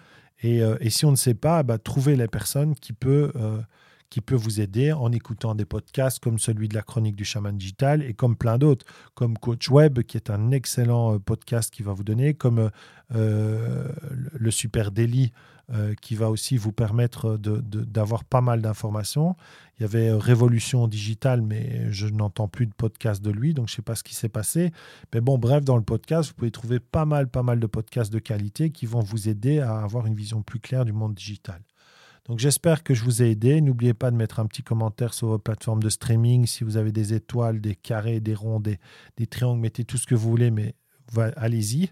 Et, 0.42 0.62
euh, 0.62 0.76
si 0.88 1.04
on 1.04 1.10
ne 1.10 1.16
sait 1.16 1.34
pas, 1.34 1.62
bah, 1.64 1.78
trouver 1.78 2.14
les 2.14 2.28
personnes 2.28 2.74
qui 2.76 2.92
peuvent 2.92 3.32
euh, 3.34 3.60
qui 4.10 4.20
peut 4.20 4.34
vous 4.34 4.60
aider 4.60 4.92
en 4.92 5.12
écoutant 5.12 5.54
des 5.54 5.64
podcasts 5.64 6.18
comme 6.18 6.38
celui 6.38 6.68
de 6.68 6.74
la 6.74 6.82
chronique 6.82 7.16
du 7.16 7.24
chaman 7.24 7.56
digital 7.56 8.02
et 8.02 8.14
comme 8.14 8.36
plein 8.36 8.58
d'autres, 8.58 8.86
comme 9.14 9.38
Coach 9.38 9.70
Web, 9.70 10.02
qui 10.02 10.16
est 10.16 10.30
un 10.30 10.50
excellent 10.50 11.14
euh, 11.14 11.18
podcast 11.18 11.72
qui 11.72 11.82
va 11.82 11.92
vous 11.92 12.04
donner, 12.04 12.34
comme 12.34 12.70
euh, 13.14 13.88
le 14.32 14.50
Super 14.50 14.90
Daily, 14.90 15.32
euh, 15.72 15.94
qui 16.00 16.14
va 16.14 16.30
aussi 16.30 16.56
vous 16.56 16.70
permettre 16.70 17.38
d'avoir 17.38 18.22
pas 18.22 18.40
mal 18.40 18.62
d'informations. 18.62 19.34
Il 19.78 19.82
y 19.82 19.84
avait 19.84 20.10
euh, 20.10 20.16
Révolution 20.16 20.86
Digitale, 20.86 21.42
mais 21.42 21.90
je 21.90 22.06
n'entends 22.06 22.46
plus 22.46 22.66
de 22.66 22.72
podcast 22.72 23.20
de 23.20 23.32
lui, 23.32 23.52
donc 23.52 23.66
je 23.66 23.72
ne 23.72 23.76
sais 23.76 23.82
pas 23.82 23.96
ce 23.96 24.04
qui 24.04 24.14
s'est 24.14 24.28
passé. 24.28 24.70
Mais 25.12 25.20
bon, 25.20 25.38
bref, 25.38 25.64
dans 25.64 25.76
le 25.76 25.82
podcast, 25.82 26.28
vous 26.28 26.34
pouvez 26.36 26.52
trouver 26.52 26.78
pas 26.78 27.04
mal, 27.04 27.28
pas 27.28 27.42
mal 27.42 27.58
de 27.58 27.66
podcasts 27.66 28.12
de 28.12 28.20
qualité 28.20 28.70
qui 28.70 28.86
vont 28.86 29.00
vous 29.00 29.28
aider 29.28 29.58
à 29.58 29.78
avoir 29.78 30.06
une 30.06 30.14
vision 30.14 30.40
plus 30.42 30.60
claire 30.60 30.84
du 30.84 30.92
monde 30.92 31.14
digital. 31.14 31.60
Donc 32.28 32.38
j'espère 32.38 32.82
que 32.82 32.94
je 32.94 33.04
vous 33.04 33.22
ai 33.22 33.30
aidé. 33.30 33.60
N'oubliez 33.60 33.94
pas 33.94 34.10
de 34.10 34.16
mettre 34.16 34.40
un 34.40 34.46
petit 34.46 34.62
commentaire 34.62 35.14
sur 35.14 35.28
vos 35.28 35.38
plateformes 35.38 35.82
de 35.82 35.88
streaming. 35.88 36.46
Si 36.46 36.64
vous 36.64 36.76
avez 36.76 36.92
des 36.92 37.14
étoiles, 37.14 37.60
des 37.60 37.76
carrés, 37.76 38.20
des 38.20 38.34
ronds, 38.34 38.60
des, 38.60 38.78
triangles, 39.28 39.60
mettez 39.60 39.84
tout 39.84 39.96
ce 39.96 40.06
que 40.06 40.14
vous 40.14 40.28
voulez, 40.28 40.50
mais 40.50 40.74
allez-y. 41.36 41.90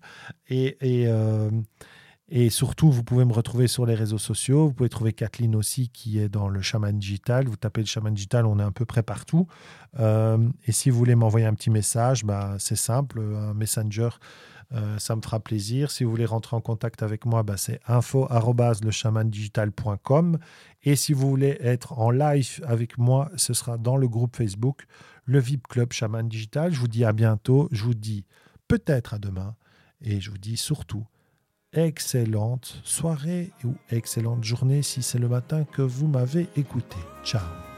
Et, 0.48 0.76
et, 0.80 1.06
euh, 1.06 1.50
et 2.30 2.48
surtout, 2.48 2.90
vous 2.90 3.04
pouvez 3.04 3.26
me 3.26 3.34
retrouver 3.34 3.66
sur 3.66 3.84
les 3.84 3.94
réseaux 3.94 4.16
sociaux. 4.18 4.68
Vous 4.68 4.72
pouvez 4.72 4.88
trouver 4.88 5.12
Kathleen 5.12 5.54
aussi, 5.54 5.90
qui 5.90 6.18
est 6.18 6.30
dans 6.30 6.48
le 6.48 6.62
Chaman 6.62 6.98
Digital. 6.98 7.46
Vous 7.48 7.56
tapez 7.56 7.82
le 7.82 7.86
Chaman 7.86 8.14
Digital, 8.14 8.46
on 8.46 8.58
est 8.58 8.62
à 8.62 8.70
peu 8.70 8.86
près 8.86 9.02
partout. 9.02 9.46
Euh, 10.00 10.38
et 10.66 10.72
si 10.72 10.88
vous 10.88 10.96
voulez 10.96 11.16
m'envoyer 11.16 11.44
un 11.44 11.52
petit 11.52 11.68
message, 11.68 12.24
bah, 12.24 12.56
c'est 12.58 12.76
simple, 12.76 13.20
un 13.20 13.52
messenger. 13.52 14.08
euh, 14.72 14.98
ça 14.98 15.16
me 15.16 15.20
fera 15.20 15.38
plaisir. 15.40 15.90
Si 15.90 16.02
vous 16.02 16.10
voulez 16.10 16.24
rentrer 16.24 16.56
en 16.56 16.62
contact 16.62 17.02
avec 17.02 17.26
moi, 17.26 17.42
bah, 17.42 17.58
c'est 17.58 17.78
info@lechamandigital.com. 17.86 20.38
Et 20.82 20.96
si 20.96 21.12
vous 21.12 21.28
voulez 21.28 21.58
être 21.60 21.98
en 21.98 22.10
live 22.10 22.64
avec 22.66 22.96
moi, 22.96 23.30
ce 23.36 23.52
sera 23.52 23.76
dans 23.76 23.98
le 23.98 24.08
groupe 24.08 24.36
Facebook, 24.36 24.86
le 25.26 25.40
VIP 25.40 25.68
Club 25.68 25.92
Chaman 25.92 26.26
Digital. 26.26 26.72
Je 26.72 26.80
vous 26.80 26.88
dis 26.88 27.04
à 27.04 27.12
bientôt. 27.12 27.68
Je 27.70 27.84
vous 27.84 27.92
dis 27.94 28.24
peut-être 28.66 29.12
à 29.12 29.18
demain. 29.18 29.54
Et 30.00 30.22
je 30.22 30.30
vous 30.30 30.38
dis 30.38 30.56
surtout 30.56 31.04
excellente 31.74 32.80
soirée 32.84 33.50
ou 33.64 33.74
excellente 33.90 34.44
journée 34.44 34.82
si 34.82 35.02
c'est 35.02 35.18
le 35.18 35.28
matin 35.28 35.64
que 35.64 35.82
vous 35.82 36.06
m'avez 36.06 36.48
écouté. 36.56 36.96
Ciao. 37.24 37.73